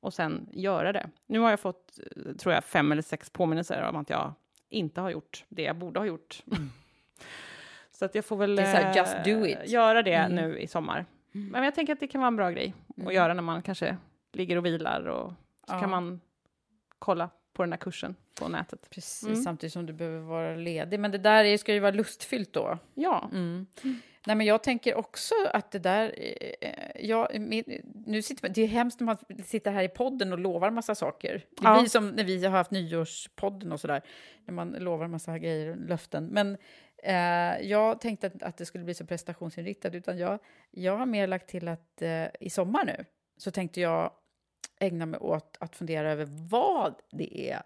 och 0.00 0.14
sen 0.14 0.48
göra 0.52 0.92
det. 0.92 1.10
Nu 1.26 1.38
har 1.38 1.50
jag 1.50 1.60
fått, 1.60 1.98
eh, 2.16 2.32
tror 2.32 2.54
jag, 2.54 2.64
fem 2.64 2.92
eller 2.92 3.02
sex 3.02 3.30
påminnelser 3.30 3.82
om 3.82 3.96
att 3.96 4.10
jag 4.10 4.32
inte 4.68 5.00
har 5.00 5.10
gjort 5.10 5.44
det 5.48 5.62
jag 5.62 5.76
borde 5.76 6.00
ha 6.00 6.06
gjort. 6.06 6.42
Så 7.90 8.04
att 8.04 8.14
jag 8.14 8.24
får 8.24 8.36
väl 8.36 8.58
här, 8.58 8.90
eh, 8.90 8.96
just 8.96 9.24
do 9.24 9.46
it. 9.46 9.58
göra 9.70 10.02
det 10.02 10.14
Mm. 10.14 10.34
nu 10.34 10.58
i 10.58 10.66
sommar. 10.66 11.06
Men 11.32 11.64
jag 11.64 11.74
tänker 11.74 11.92
att 11.92 12.00
det 12.00 12.06
kan 12.08 12.20
vara 12.20 12.28
en 12.28 12.36
bra 12.36 12.50
grej 12.50 12.74
Mm. 12.96 13.08
att 13.08 13.14
göra 13.14 13.34
när 13.34 13.42
man 13.42 13.62
kanske 13.62 13.96
ligger 14.32 14.56
och 14.56 14.66
vilar 14.66 15.04
och 15.08 15.32
så 15.68 15.74
Ja. 15.74 15.80
kan 15.80 15.90
man 15.90 16.20
kolla 16.98 17.30
på 17.52 17.62
den 17.62 17.72
här 17.72 17.78
kursen 17.78 18.14
på 18.40 18.48
nätet. 18.48 18.90
Precis, 18.90 19.22
Mm. 19.28 19.42
samtidigt 19.42 19.72
som 19.72 19.86
du 19.86 19.92
behöver 19.92 20.20
vara 20.20 20.54
ledig. 20.56 21.00
Men 21.00 21.10
det 21.10 21.18
där 21.18 21.44
är, 21.44 21.56
ska 21.58 21.72
ju 21.74 21.80
vara 21.80 21.90
lustfyllt 21.90 22.52
då. 22.52 22.78
Ja. 22.94 23.28
Mm. 23.32 23.66
Nej, 24.26 24.36
men 24.36 24.46
jag 24.46 24.62
tänker 24.62 24.94
också 24.94 25.34
att 25.52 25.70
det 25.70 25.78
där... 25.78 26.14
Eh, 26.60 27.06
ja, 27.06 27.28
nu 28.06 28.22
sitter, 28.22 28.48
det 28.48 28.62
är 28.62 28.66
hemskt 28.66 29.00
när 29.00 29.04
man 29.04 29.16
sitter 29.44 29.70
här 29.72 29.82
i 29.82 29.88
podden 29.88 30.32
och 30.32 30.38
lovar 30.38 30.70
massa 30.70 30.94
saker. 30.94 31.32
Det 31.32 31.62
Ja. 31.62 31.78
blir 31.80 31.88
som 31.88 32.08
när 32.08 32.24
vi 32.24 32.44
har 32.44 32.50
haft 32.56 32.70
nyårspodden 32.70 33.72
och 33.72 33.80
sådär, 33.80 34.02
när 34.44 34.54
man 34.54 34.70
lovar 34.70 35.08
massa 35.08 35.38
grejer, 35.38 35.76
löften. 35.76 36.26
Men 36.26 36.56
eh, 37.02 37.68
jag 37.68 38.00
tänkte 38.00 38.26
att, 38.26 38.42
att 38.42 38.56
det 38.56 38.66
skulle 38.66 38.84
bli 38.84 38.94
så 38.94 39.06
prestationsinriktat, 39.06 39.94
utan 39.94 40.18
jag, 40.18 40.38
jag 40.70 40.96
har 40.96 41.06
mer 41.06 41.26
lagt 41.26 41.48
till 41.48 41.68
att 41.68 42.02
eh, 42.02 42.26
i 42.40 42.50
sommar 42.50 42.84
nu 42.84 43.04
så 43.36 43.50
tänkte 43.50 43.80
jag 43.80 44.12
ägna 44.80 45.06
mig 45.06 45.20
åt 45.20 45.56
att 45.60 45.76
fundera 45.76 46.12
över 46.12 46.26
vad 46.50 46.94
det 47.10 47.50
är 47.50 47.62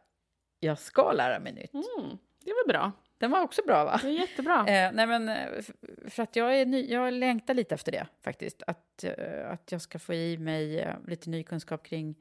jag 0.60 0.78
ska 0.78 1.12
lära 1.12 1.40
mig 1.40 1.52
nytt. 1.52 1.74
Mm, 1.74 2.18
det 2.44 2.52
var 2.52 2.68
bra. 2.68 2.92
Den 3.18 3.30
var 3.30 3.42
också 3.42 3.62
bra, 3.66 3.84
va? 3.84 4.00
Det 4.02 4.08
är 4.08 4.12
jättebra. 4.12 4.58
Eh, 4.68 4.92
nej, 4.92 5.06
men 5.06 5.28
eh, 5.28 5.62
för 6.06 6.22
att 6.22 6.36
jag, 6.36 6.60
är 6.60 6.66
ny, 6.66 6.86
jag 6.86 7.12
längtar 7.12 7.54
lite 7.54 7.74
efter 7.74 7.92
det 7.92 8.06
faktiskt. 8.20 8.62
Att, 8.66 9.04
eh, 9.04 9.50
att 9.50 9.72
jag 9.72 9.80
ska 9.80 9.98
få 9.98 10.14
i 10.14 10.38
mig 10.38 10.80
eh, 10.80 10.94
lite 11.06 11.30
ny 11.30 11.42
kunskap 11.42 11.82
kring 11.86 12.14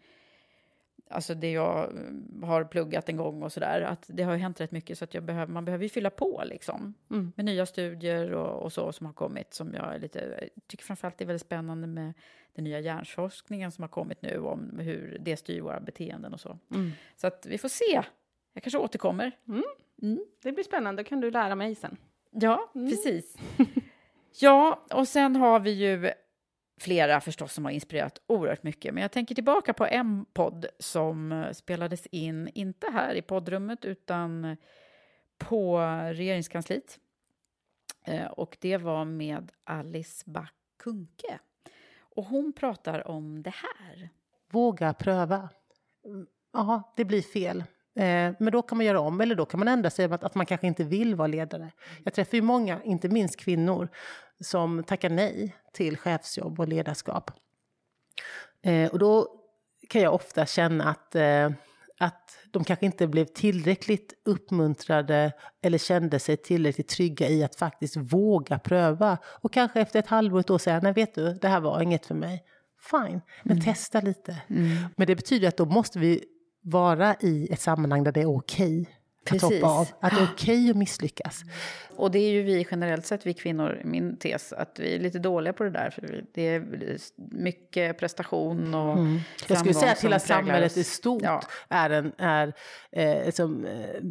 alltså 1.09 1.33
det 1.33 1.51
jag 1.51 1.83
eh, 1.83 2.47
har 2.47 2.63
pluggat 2.63 3.09
en 3.09 3.17
gång 3.17 3.43
och 3.43 3.51
sådär. 3.53 3.81
Att 3.81 4.05
det 4.07 4.23
har 4.23 4.35
hänt 4.35 4.61
rätt 4.61 4.71
mycket 4.71 4.97
så 4.97 5.03
att 5.03 5.13
jag 5.13 5.23
behöver, 5.23 5.53
man 5.53 5.65
behöver 5.65 5.83
ju 5.83 5.89
fylla 5.89 6.09
på 6.09 6.43
liksom. 6.45 6.93
Mm. 7.11 7.31
Med 7.35 7.45
nya 7.45 7.65
studier 7.65 8.31
och, 8.31 8.63
och 8.63 8.73
så 8.73 8.91
som 8.91 9.05
har 9.05 9.13
kommit. 9.13 9.53
Som 9.53 9.73
jag 9.73 9.95
är 9.95 9.99
lite, 9.99 10.49
jag 10.55 10.67
tycker 10.67 10.83
framförallt 10.83 11.21
är 11.21 11.25
väldigt 11.25 11.45
spännande 11.45 11.87
med 11.87 12.13
den 12.53 12.63
nya 12.63 12.79
hjärnforskningen 12.79 13.71
som 13.71 13.81
har 13.81 13.89
kommit 13.89 14.21
nu 14.21 14.39
om 14.39 14.79
hur 14.79 15.17
det 15.21 15.37
styr 15.37 15.61
våra 15.61 15.79
beteenden 15.79 16.33
och 16.33 16.39
så. 16.39 16.59
Mm. 16.73 16.91
Så 17.15 17.27
att 17.27 17.45
vi 17.45 17.57
får 17.57 17.69
se. 17.69 18.03
Jag 18.53 18.63
kanske 18.63 18.77
återkommer. 18.77 19.31
Mm. 20.01 20.19
Det 20.43 20.51
blir 20.51 20.63
spännande, 20.63 21.03
då 21.03 21.09
kan 21.09 21.21
du 21.21 21.31
lära 21.31 21.55
mig 21.55 21.75
sen. 21.75 21.97
Ja, 22.31 22.71
precis. 22.73 23.37
ja, 24.39 24.85
och 24.93 25.07
sen 25.07 25.35
har 25.35 25.59
vi 25.59 25.71
ju 25.71 26.11
flera 26.77 27.21
förstås 27.21 27.53
som 27.53 27.65
har 27.65 27.71
inspirerat 27.71 28.21
oerhört 28.27 28.63
mycket. 28.63 28.93
Men 28.93 29.01
jag 29.01 29.11
tänker 29.11 29.35
tillbaka 29.35 29.73
på 29.73 29.85
en 29.85 30.25
podd 30.33 30.65
som 30.79 31.31
eh, 31.31 31.51
spelades 31.51 32.07
in, 32.07 32.49
inte 32.53 32.87
här 32.91 33.15
i 33.15 33.21
poddrummet, 33.21 33.85
utan 33.85 34.45
eh, 34.45 34.57
på 35.37 35.79
regeringskansliet. 36.11 36.99
Eh, 38.03 38.25
och 38.25 38.57
det 38.59 38.77
var 38.77 39.05
med 39.05 39.51
Alice 39.63 40.23
Back 40.31 40.53
Kuhnke. 40.79 41.39
Och 41.99 42.25
hon 42.25 42.53
pratar 42.53 43.07
om 43.07 43.43
det 43.43 43.53
här. 43.55 44.09
Våga 44.51 44.93
pröva. 44.93 45.49
Mm, 46.05 46.27
ja, 46.53 46.93
det 46.97 47.05
blir 47.05 47.21
fel. 47.21 47.63
Eh, 47.97 48.33
Men 48.39 48.51
då 48.51 48.61
kan 48.61 48.77
man 48.77 48.85
göra 48.85 48.99
om, 48.99 49.21
eller 49.21 49.35
då 49.35 49.45
kan 49.45 49.59
man 49.59 49.67
ändra 49.67 49.89
sig 49.89 50.05
att, 50.05 50.35
man 50.35 50.45
kanske 50.45 50.67
inte 50.67 50.83
vill 50.83 51.15
vara 51.15 51.27
ledare. 51.27 51.71
Jag 52.03 52.13
träffar 52.13 52.35
ju 52.37 52.41
många, 52.41 52.83
inte 52.83 53.09
minst 53.09 53.39
kvinnor, 53.39 53.87
som 54.39 54.83
tackar 54.83 55.09
nej 55.09 55.55
till 55.73 55.97
chefsjobb 55.97 56.59
och 56.59 56.67
ledarskap. 56.67 57.31
Eh, 58.63 58.89
Och 58.91 58.99
då 58.99 59.27
kan 59.89 60.01
jag 60.01 60.13
ofta 60.13 60.45
känna 60.45 60.83
att, 60.89 61.15
eh, 61.15 61.51
att 61.99 62.37
de 62.51 62.63
kanske 62.63 62.85
inte 62.85 63.07
blev 63.07 63.25
tillräckligt 63.25 64.13
uppmuntrade 64.25 65.31
eller 65.61 65.77
kände 65.77 66.19
sig 66.19 66.37
tillräckligt 66.37 66.87
trygga 66.87 67.29
i 67.29 67.43
att 67.43 67.55
faktiskt 67.55 67.97
våga 67.97 68.59
pröva. 68.59 69.17
Och 69.25 69.53
kanske 69.53 69.81
efter 69.81 69.99
ett 69.99 70.07
halvår, 70.07 70.39
ett 70.39 70.49
år 70.49 70.57
säga, 70.57 70.79
nej 70.83 70.93
vet 70.93 71.15
du, 71.15 71.33
det 71.33 71.47
här 71.47 71.59
var 71.59 71.81
inget 71.81 72.05
för 72.05 72.15
mig. 72.15 72.43
Fine, 72.91 73.21
men 73.43 73.61
testa 73.61 74.01
lite. 74.01 74.37
Men 74.95 75.07
det 75.07 75.15
betyder 75.15 75.47
att 75.47 75.57
då 75.57 75.65
måste 75.65 75.99
vi 75.99 76.23
vara 76.67 77.15
i 77.19 77.47
ett 77.53 77.61
sammanhang 77.61 78.03
där 78.03 78.11
det 78.11 78.21
är 78.21 78.29
okej 78.37 78.85
att 79.25 79.31
Precis. 79.31 79.61
hoppa 79.61 79.67
av. 79.67 79.87
Att 79.99 80.15
det 80.15 80.21
är 80.21 80.27
okej 80.33 80.69
att 80.69 80.77
misslyckas. 80.77 81.41
Och 81.95 82.11
det 82.11 82.19
är 82.19 82.31
ju 82.31 82.41
vi 82.43 82.67
generellt 82.71 83.05
sett, 83.05 83.25
vi 83.25 83.33
kvinnor, 83.33 83.81
min 83.85 84.17
tes, 84.17 84.53
att 84.53 84.79
vi 84.79 84.95
är 84.95 84.99
lite 84.99 85.19
dåliga 85.19 85.53
på 85.53 85.63
det 85.63 85.69
där. 85.69 85.89
För 85.89 86.23
det 86.33 86.41
är 86.41 86.65
mycket 87.31 87.99
prestation 87.99 88.73
och 88.73 88.97
Mm. 88.97 89.19
Jag 89.47 89.57
skulle 89.57 89.73
säga 89.73 89.91
att 89.91 90.03
hela 90.03 90.19
samhället 90.19 90.77
i 90.77 90.83
stort 90.83 91.21
Ja. 91.23 91.41
är 91.69 91.89
en, 91.89 92.11
är, 92.17 92.53
eh, 92.91 93.31
som, 93.31 93.65
eh, 93.65 94.01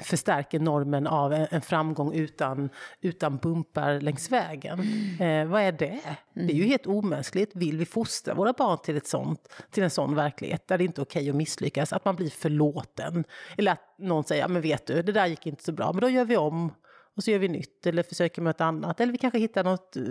förstärker 0.00 0.60
normen 0.60 1.06
av 1.06 1.32
en, 1.32 1.60
framgång 1.60 2.14
utan, 2.14 2.70
utan 3.00 3.36
bumpar 3.36 4.00
längs 4.00 4.30
vägen. 4.30 4.80
Mm. 4.80 5.46
Eh, 5.46 5.52
vad 5.52 5.62
är 5.62 5.72
det? 5.72 6.00
Det 6.34 6.52
är 6.52 6.56
ju 6.56 6.64
helt 6.64 6.86
omänskligt. 6.86 7.56
Vill 7.56 7.78
vi 7.78 7.86
fostra 7.86 8.34
våra 8.34 8.52
barn 8.52 8.78
till, 8.78 8.96
ett 8.96 9.06
sånt, 9.06 9.52
till 9.70 9.82
en 9.82 9.90
sån 9.90 10.14
verklighet 10.14 10.68
där 10.68 10.78
det 10.78 10.84
inte 10.84 11.00
är 11.00 11.04
okej 11.04 11.30
att 11.30 11.36
misslyckas, 11.36 11.92
att 11.92 12.04
man 12.04 12.16
blir 12.16 12.30
förlåten. 12.30 13.24
Eller 13.56 13.72
att 13.72 13.94
någon 13.98 14.24
säger, 14.24 14.48
men 14.48 14.62
vet 14.62 14.86
du, 14.86 15.02
det 15.02 15.12
där 15.12 15.26
gick 15.26 15.46
inte 15.46 15.64
så 15.64 15.72
bra, 15.72 15.92
men 15.92 16.00
då 16.00 16.08
gör 16.08 16.24
vi 16.24 16.36
om 16.36 16.72
och 17.20 17.24
så 17.24 17.30
gör 17.30 17.38
vi 17.38 17.48
nytt 17.48 17.86
eller 17.86 18.02
försöker 18.02 18.42
med 18.42 18.48
något 18.48 18.60
annat. 18.60 19.00
Eller 19.00 19.12
vi 19.12 19.18
kanske 19.18 19.38
hittar 19.38 19.64
något, 19.64 19.96
eh, 19.96 20.02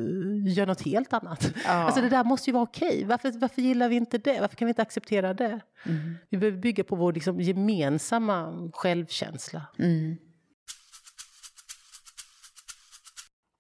gör 0.45 0.65
något 0.65 0.81
helt 0.81 1.13
annat. 1.13 1.53
Ja. 1.65 1.71
Alltså 1.71 2.01
det 2.01 2.09
där 2.09 2.23
måste 2.23 2.49
ju 2.49 2.53
vara 2.53 2.63
okej. 2.63 3.05
Varför, 3.05 3.31
varför 3.31 3.61
gillar 3.61 3.89
vi 3.89 3.95
inte 3.95 4.17
det? 4.17 4.41
Varför 4.41 4.55
kan 4.55 4.65
vi 4.65 4.69
inte 4.69 4.81
acceptera 4.81 5.33
det? 5.33 5.59
Vi 6.29 6.37
behöver 6.37 6.57
bygga 6.57 6.83
på 6.83 6.95
vår 6.95 7.13
liksom, 7.13 7.41
gemensamma 7.41 8.71
självkänsla. 8.73 9.61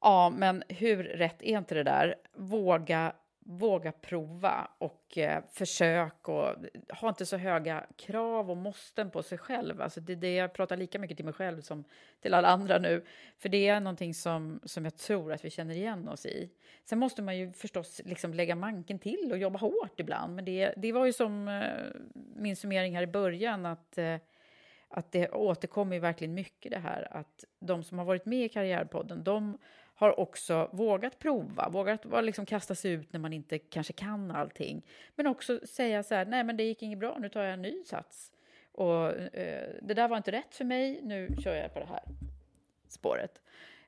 Ja, 0.01 0.33
men 0.37 0.63
hur 0.67 1.03
rätt 1.03 1.41
är 1.41 1.57
inte 1.57 1.75
det 1.75 1.83
där? 1.83 2.15
Våga, 2.37 3.13
våga 3.49 3.91
prova 3.91 4.67
och 4.77 5.17
eh, 5.17 5.43
försök 5.51 6.29
och 6.29 6.55
ha 6.89 7.09
inte 7.09 7.25
så 7.25 7.37
höga 7.37 7.85
krav 7.95 8.51
och 8.51 8.57
måsten 8.57 9.11
på 9.11 9.23
sig 9.23 9.37
själv. 9.37 9.81
Alltså 9.81 10.01
det, 10.01 10.15
det, 10.15 10.35
jag 10.35 10.53
pratar 10.53 10.77
lika 10.77 10.99
mycket 10.99 11.17
till 11.17 11.25
mig 11.25 11.33
själv 11.33 11.61
som 11.61 11.83
till 12.21 12.33
alla 12.33 12.47
andra 12.47 12.77
nu. 12.77 13.05
För 13.37 13.49
det 13.49 13.67
är 13.67 13.79
någonting 13.79 14.13
som, 14.13 14.59
som 14.63 14.83
jag 14.83 14.97
tror 14.97 15.33
att 15.33 15.45
vi 15.45 15.49
känner 15.49 15.75
igen 15.75 16.07
oss 16.07 16.25
i. 16.25 16.49
Sen 16.85 16.99
måste 16.99 17.21
man 17.21 17.37
ju 17.37 17.53
förstås 17.53 18.01
liksom 18.05 18.33
lägga 18.33 18.55
manken 18.55 18.99
till 18.99 19.31
och 19.31 19.37
jobba 19.37 19.59
hårt 19.59 19.99
ibland. 19.99 20.35
Men 20.35 20.45
det, 20.45 20.73
det 20.77 20.91
var 20.91 21.05
ju 21.05 21.13
som 21.13 21.47
eh, 21.47 22.01
min 22.35 22.55
summering 22.55 22.95
här 22.95 23.03
i 23.03 23.07
början 23.07 23.65
att 23.65 23.97
eh, 23.97 24.17
att 24.89 25.11
det 25.11 25.29
återkommer 25.29 25.99
verkligen 25.99 26.33
mycket 26.33 26.71
det 26.71 26.79
här 26.79 27.07
att 27.11 27.45
de 27.59 27.83
som 27.83 27.97
har 27.97 28.05
varit 28.05 28.25
med 28.25 28.45
i 28.45 28.49
Karriärpodden, 28.49 29.23
de 29.23 29.57
har 29.99 30.19
också 30.19 30.69
vågat 30.73 31.19
prova, 31.19 31.69
vågat 31.69 32.05
liksom 32.23 32.45
kasta 32.45 32.75
sig 32.75 32.91
ut 32.91 33.13
när 33.13 33.19
man 33.19 33.33
inte 33.33 33.59
kanske 33.59 33.93
kan 33.93 34.31
allting. 34.31 34.85
Men 35.15 35.27
också 35.27 35.59
säga 35.67 36.03
så 36.03 36.15
här, 36.15 36.25
nej 36.25 36.43
men 36.43 36.57
det 36.57 36.63
gick 36.63 36.81
inget 36.81 36.99
bra, 36.99 37.17
nu 37.19 37.29
tar 37.29 37.43
jag 37.43 37.53
en 37.53 37.61
ny 37.61 37.83
sats. 37.83 38.31
Och 38.71 39.11
eh, 39.11 39.69
det 39.81 39.93
där 39.93 40.07
var 40.07 40.17
inte 40.17 40.31
rätt 40.31 40.55
för 40.55 40.65
mig, 40.65 40.99
nu 41.03 41.35
kör 41.43 41.55
jag 41.55 41.73
på 41.73 41.79
det 41.79 41.85
här 41.85 42.03
spåret. 42.87 43.41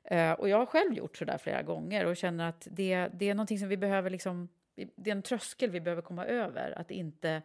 Eh, 0.04 0.32
och 0.32 0.48
jag 0.48 0.58
har 0.58 0.66
själv 0.66 0.94
gjort 0.94 1.16
så 1.16 1.24
där 1.24 1.38
flera 1.38 1.62
gånger 1.62 2.06
och 2.06 2.16
känner 2.16 2.48
att 2.48 2.68
det, 2.70 3.08
det 3.12 3.28
är 3.28 3.34
någonting 3.34 3.58
som 3.58 3.68
vi 3.68 3.76
behöver 3.76 4.10
liksom, 4.10 4.48
det 4.74 5.10
är 5.10 5.16
en 5.16 5.22
tröskel 5.22 5.70
vi 5.70 5.80
behöver 5.80 6.02
komma 6.02 6.26
över, 6.26 6.78
att 6.78 6.90
inte 6.90 7.42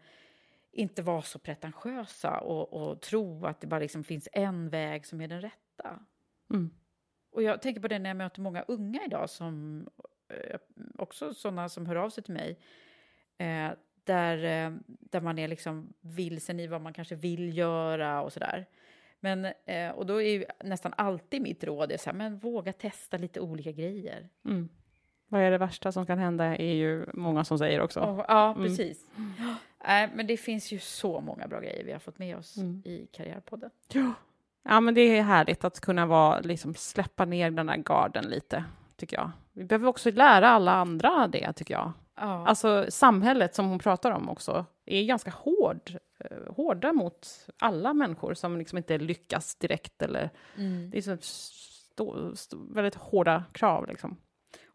inte 0.71 1.01
vara 1.01 1.21
så 1.21 1.39
pretentiösa 1.39 2.39
och, 2.39 2.73
och 2.73 3.01
tro 3.01 3.45
att 3.45 3.62
det 3.62 3.67
bara 3.67 3.80
liksom 3.80 4.03
finns 4.03 4.30
en 4.34 4.69
väg 4.69 5.06
som 5.06 5.21
är 5.21 5.27
den 5.27 5.41
rätta. 5.41 5.99
Mm. 6.49 6.69
Och 7.38 7.43
jag 7.43 7.62
tänker 7.62 7.82
på 7.82 7.88
det 7.88 8.00
när 8.00 8.10
jag 8.10 8.17
möter 8.17 8.41
många 8.41 8.62
unga 8.67 9.06
idag, 9.06 9.30
som, 9.30 9.88
eh, 10.30 10.60
också 10.97 11.34
sådana 11.34 11.69
som 11.69 11.86
hör 11.86 11.95
av 11.95 12.10
sig 12.10 12.23
till 12.23 12.34
mig, 12.34 12.60
eh, 13.38 13.71
där, 14.04 14.38
eh, 14.43 14.73
där 14.88 15.21
man 15.21 15.39
är 15.39 15.47
liksom 15.47 15.93
vilsen 16.02 16.60
i 16.60 16.67
vad 16.67 16.82
man 16.82 16.93
kanske 16.93 17.15
vill 17.15 17.58
göra 17.58 18.21
och 18.21 18.34
sådär. 18.34 18.65
Men, 19.19 19.45
eh, 19.65 19.89
och 19.89 20.06
då 20.06 20.21
är 20.21 20.45
nästan 20.63 20.93
alltid 20.97 21.41
mitt 21.41 21.63
råd 21.63 21.91
är 21.91 21.97
så 21.97 22.10
här, 22.10 22.17
men 22.17 22.38
våga 22.38 22.73
testa 22.73 23.17
lite 23.17 23.39
olika 23.39 23.71
grejer. 23.71 24.30
Mm. 24.45 24.69
Vad 25.28 25.41
är 25.41 25.52
det 25.52 25.58
värsta 25.58 25.91
som 25.91 26.06
kan 26.06 26.19
hända 26.19 26.45
är 26.45 26.73
ju 26.73 27.06
många 27.13 27.43
som 27.43 27.58
säger 27.58 27.82
också. 27.82 28.00
Oh, 28.00 28.26
ja, 28.28 28.52
mm. 28.52 28.63
precis. 28.63 29.06
Mm. 29.17 30.10
Äh, 30.10 30.15
men 30.15 30.28
det 30.28 30.38
finns 30.38 30.71
ju 30.71 30.80
så 30.80 31.21
många 31.21 31.47
bra 31.47 31.60
grejer 31.60 31.84
vi 31.84 31.91
har 31.91 32.00
fått 32.00 32.19
med 32.19 32.38
oss 32.38 32.58
mm. 32.58 32.82
i 32.86 33.08
Karriärpodden. 33.12 33.69
Ja. 33.93 34.13
Ja, 34.63 34.80
men 34.80 34.93
det 34.93 35.02
är 35.02 35.24
härligt 35.24 35.63
att 35.63 35.80
kunna 35.80 36.06
vara, 36.06 36.39
liksom, 36.39 36.76
släppa 36.76 37.26
ner 37.26 37.52
den 37.52 37.70
här 37.70 37.78
garden 37.78 38.26
lite, 38.30 38.63
tycker 38.96 39.17
jag. 39.17 39.32
Vi 39.54 39.63
behöver 39.63 39.88
också 39.88 40.12
lära 40.12 40.50
alla 40.50 40.72
andra 40.72 41.28
det, 41.28 41.54
tycker 41.54 41.74
jag. 41.74 41.91
Ja. 42.15 42.48
Alltså 42.48 42.86
samhället 42.89 43.56
som 43.56 43.70
hon 43.70 43.80
pratar 43.80 44.12
om 44.12 44.30
också 44.30 44.65
är 44.86 45.04
ganska 45.04 45.32
hård, 45.32 45.91
eh, 46.20 46.54
hårda 46.56 46.93
mot 46.93 47.28
alla 47.60 47.93
människor 47.93 48.34
som 48.34 48.58
liksom 48.58 48.78
inte 48.78 48.98
lyckas 48.98 49.56
direkt. 49.56 50.02
Eller, 50.02 50.30
mm. 50.56 50.89
Det 50.89 50.98
är 50.98 51.02
så 51.02 51.17
stå, 51.22 52.36
stå, 52.36 52.58
väldigt 52.58 52.96
hårda 52.96 53.43
krav. 53.52 53.88
Liksom. 53.88 54.17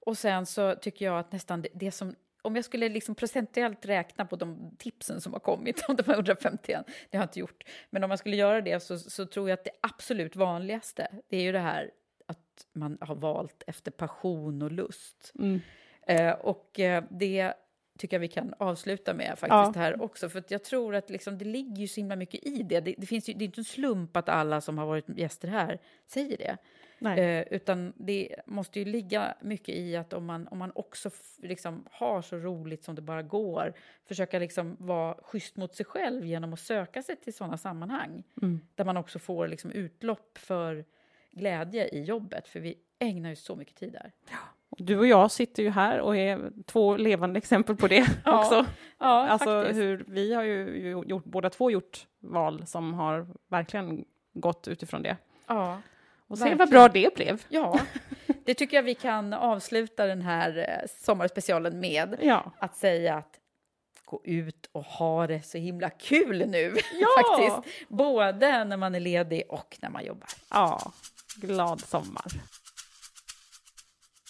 Och 0.06 0.18
sen 0.18 0.46
så 0.46 0.74
tycker 0.74 1.04
jag 1.04 1.18
att 1.18 1.32
nästan 1.32 1.62
det, 1.62 1.68
det 1.74 1.90
som 1.90 2.14
om 2.42 2.56
jag 2.56 2.64
skulle 2.64 2.88
liksom 2.88 3.14
procentuellt 3.14 3.86
räkna 3.86 4.24
på 4.24 4.36
de 4.36 4.76
tipsen 4.78 5.20
som 5.20 5.32
har 5.32 5.40
kommit, 5.40 5.84
om 5.88 5.96
de 5.96 6.02
här 6.06 6.14
151, 6.14 6.86
det 7.10 7.16
har 7.16 7.22
jag 7.22 7.24
inte 7.24 7.40
gjort, 7.40 7.64
men 7.90 8.04
om 8.04 8.08
man 8.08 8.18
skulle 8.18 8.36
göra 8.36 8.60
det 8.60 8.80
så, 8.80 8.98
så 8.98 9.26
tror 9.26 9.48
jag 9.48 9.58
att 9.58 9.64
det 9.64 9.70
absolut 9.80 10.36
vanligaste, 10.36 11.08
det 11.28 11.36
är 11.36 11.42
ju 11.42 11.52
det 11.52 11.58
här 11.58 11.90
att 12.26 12.66
man 12.72 12.98
har 13.00 13.14
valt 13.14 13.62
efter 13.66 13.90
passion 13.90 14.62
och 14.62 14.72
lust. 14.72 15.32
Mm. 15.38 15.60
Eh, 16.06 16.32
och 16.32 16.80
eh, 16.80 17.04
det 17.10 17.54
tycker 18.02 18.16
jag 18.16 18.20
vi 18.20 18.28
kan 18.28 18.54
avsluta 18.58 19.14
med 19.14 19.28
faktiskt 19.28 19.50
ja. 19.50 19.72
här 19.74 20.02
också. 20.02 20.28
För 20.28 20.44
jag 20.48 20.64
tror 20.64 20.94
att 20.94 21.10
liksom, 21.10 21.38
det 21.38 21.44
ligger 21.44 21.76
ju 21.76 21.88
så 21.88 22.00
himla 22.00 22.16
mycket 22.16 22.46
i 22.46 22.62
det. 22.62 22.80
Det, 22.80 22.94
det 22.98 23.06
finns 23.06 23.28
ju, 23.28 23.32
det 23.32 23.44
är 23.44 23.46
inte 23.46 23.60
en 23.60 23.64
slump 23.64 24.16
att 24.16 24.28
alla 24.28 24.60
som 24.60 24.78
har 24.78 24.86
varit 24.86 25.04
gäster 25.08 25.48
här 25.48 25.78
säger 26.06 26.36
det. 26.36 26.56
Eh, 27.10 27.46
utan 27.50 27.92
det 27.96 28.36
måste 28.46 28.78
ju 28.78 28.84
ligga 28.84 29.34
mycket 29.40 29.74
i 29.74 29.96
att 29.96 30.12
om 30.12 30.26
man, 30.26 30.48
om 30.48 30.58
man 30.58 30.72
också 30.74 31.10
liksom 31.36 31.84
har 31.90 32.22
så 32.22 32.36
roligt 32.36 32.84
som 32.84 32.94
det 32.94 33.02
bara 33.02 33.22
går, 33.22 33.72
försöka 34.08 34.38
liksom 34.38 34.76
vara 34.78 35.14
schysst 35.22 35.56
mot 35.56 35.74
sig 35.74 35.86
själv 35.86 36.26
genom 36.26 36.52
att 36.52 36.60
söka 36.60 37.02
sig 37.02 37.16
till 37.16 37.34
sådana 37.34 37.58
sammanhang. 37.58 38.22
Mm. 38.42 38.60
Där 38.74 38.84
man 38.84 38.96
också 38.96 39.18
får 39.18 39.48
liksom 39.48 39.70
utlopp 39.70 40.38
för 40.38 40.84
glädje 41.30 41.88
i 41.88 42.02
jobbet, 42.02 42.48
för 42.48 42.60
vi 42.60 42.78
ägnar 42.98 43.30
ju 43.30 43.36
så 43.36 43.56
mycket 43.56 43.76
tid 43.76 43.92
där. 43.92 44.12
Ja. 44.30 44.38
Du 44.78 44.98
och 44.98 45.06
jag 45.06 45.30
sitter 45.30 45.62
ju 45.62 45.70
här 45.70 46.00
och 46.00 46.16
är 46.16 46.52
två 46.66 46.96
levande 46.96 47.38
exempel 47.38 47.76
på 47.76 47.88
det 47.88 48.06
ja, 48.24 48.38
också. 48.38 48.66
Ja, 48.98 49.28
alltså 49.28 49.62
hur 49.62 50.04
vi 50.08 50.34
har 50.34 50.42
ju 50.42 51.04
gjort, 51.06 51.24
båda 51.24 51.50
två 51.50 51.70
gjort 51.70 52.06
val 52.20 52.66
som 52.66 52.94
har 52.94 53.26
verkligen 53.48 54.04
gått 54.34 54.68
utifrån 54.68 55.02
det. 55.02 55.16
Ja, 55.46 55.80
och 56.26 56.38
se 56.38 56.54
vad 56.54 56.70
bra 56.70 56.88
det 56.88 57.14
blev. 57.14 57.42
Ja, 57.48 57.80
det 58.44 58.54
tycker 58.54 58.76
jag 58.76 58.82
vi 58.82 58.94
kan 58.94 59.32
avsluta 59.32 60.06
den 60.06 60.22
här 60.22 60.58
eh, 60.58 60.88
sommarspecialen 61.04 61.80
med. 61.80 62.16
Ja. 62.22 62.52
Att 62.58 62.76
säga 62.76 63.16
att 63.16 63.38
gå 64.04 64.20
ut 64.24 64.68
och 64.72 64.84
ha 64.84 65.26
det 65.26 65.42
så 65.42 65.58
himla 65.58 65.90
kul 65.90 66.48
nu. 66.48 66.76
Ja. 67.00 67.08
Faktiskt. 67.22 67.88
Både 67.88 68.64
när 68.64 68.76
man 68.76 68.94
är 68.94 69.00
ledig 69.00 69.42
och 69.48 69.78
när 69.82 69.90
man 69.90 70.04
jobbar. 70.04 70.28
Ja, 70.50 70.92
glad 71.36 71.80
sommar. 71.80 72.24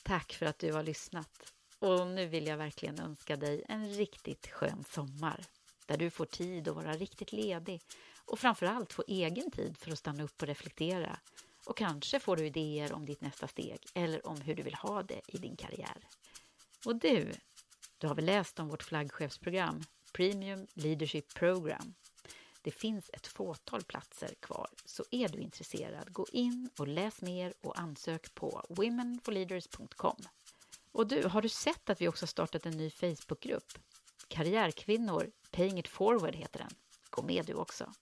Tack 0.02 0.32
för 0.32 0.46
att 0.46 0.58
du 0.58 0.72
har 0.72 0.82
lyssnat. 0.82 1.52
Och 1.78 2.06
nu 2.06 2.26
vill 2.26 2.46
jag 2.46 2.56
verkligen 2.56 3.00
önska 3.00 3.36
dig 3.36 3.64
en 3.68 3.88
riktigt 3.88 4.46
skön 4.46 4.84
sommar 4.90 5.44
där 5.86 5.96
du 5.96 6.10
får 6.10 6.26
tid 6.26 6.68
att 6.68 6.74
vara 6.74 6.92
riktigt 6.92 7.32
ledig 7.32 7.80
och 8.24 8.38
framför 8.38 8.66
allt 8.66 8.92
få 8.92 9.04
egen 9.06 9.50
tid 9.50 9.76
för 9.78 9.92
att 9.92 9.98
stanna 9.98 10.22
upp 10.22 10.42
och 10.42 10.48
reflektera. 10.48 11.18
Och 11.66 11.76
kanske 11.76 12.20
får 12.20 12.36
du 12.36 12.46
idéer 12.46 12.92
om 12.92 13.06
ditt 13.06 13.20
nästa 13.20 13.48
steg 13.48 13.78
eller 13.94 14.26
om 14.26 14.40
hur 14.40 14.54
du 14.54 14.62
vill 14.62 14.74
ha 14.74 15.02
det 15.02 15.20
i 15.26 15.38
din 15.38 15.56
karriär. 15.56 16.08
Och 16.86 16.96
du, 16.96 17.32
du 17.98 18.06
har 18.06 18.14
väl 18.14 18.24
läst 18.24 18.60
om 18.60 18.68
vårt 18.68 18.82
flaggskeppsprogram 18.82 19.84
Premium 20.12 20.66
Leadership 20.74 21.34
Program? 21.34 21.94
Det 22.62 22.70
finns 22.70 23.10
ett 23.12 23.26
fåtal 23.26 23.82
platser 23.82 24.34
kvar, 24.40 24.68
så 24.84 25.04
är 25.10 25.28
du 25.28 25.38
intresserad, 25.38 26.12
gå 26.12 26.26
in 26.32 26.70
och 26.78 26.88
läs 26.88 27.22
mer 27.22 27.54
och 27.60 27.78
ansök 27.78 28.34
på 28.34 28.66
womenforleaders.com. 28.68 30.16
Och 30.92 31.06
du, 31.06 31.28
har 31.28 31.42
du 31.42 31.48
sett 31.48 31.90
att 31.90 32.00
vi 32.00 32.08
också 32.08 32.26
startat 32.26 32.66
en 32.66 32.76
ny 32.76 32.90
Facebookgrupp? 32.90 33.78
Karriärkvinnor, 34.28 35.30
Paying 35.50 35.78
It 35.78 35.88
Forward 35.88 36.34
heter 36.34 36.58
den. 36.58 36.70
Gå 37.10 37.22
med 37.22 37.46
du 37.46 37.54
också. 37.54 37.92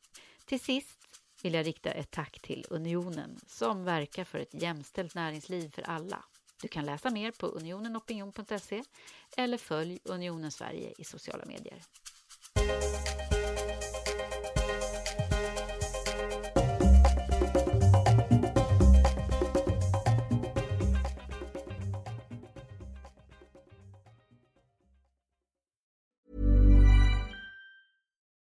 Till 0.45 0.61
sist 0.61 0.99
vill 1.43 1.55
jag 1.55 1.67
rikta 1.67 1.91
ett 1.91 2.11
tack 2.11 2.41
till 2.43 2.67
Unionen 2.71 3.41
som 3.47 3.85
verkar 3.85 4.25
för 4.25 4.39
ett 4.39 4.55
jämställt 4.63 5.15
näringsliv 5.15 5.71
för 5.71 5.83
alla. 5.83 6.25
Du 6.63 6.69
kan 6.69 6.87
läsa 6.87 7.11
mer 7.11 7.31
på 7.31 7.47
unionenopinion.se 7.47 8.83
eller 9.37 9.59
följ 9.59 9.99
Unionen 10.05 10.51
Sverige 10.51 10.95
i 10.99 11.05
sociala 11.05 11.45
medier. 11.45 11.83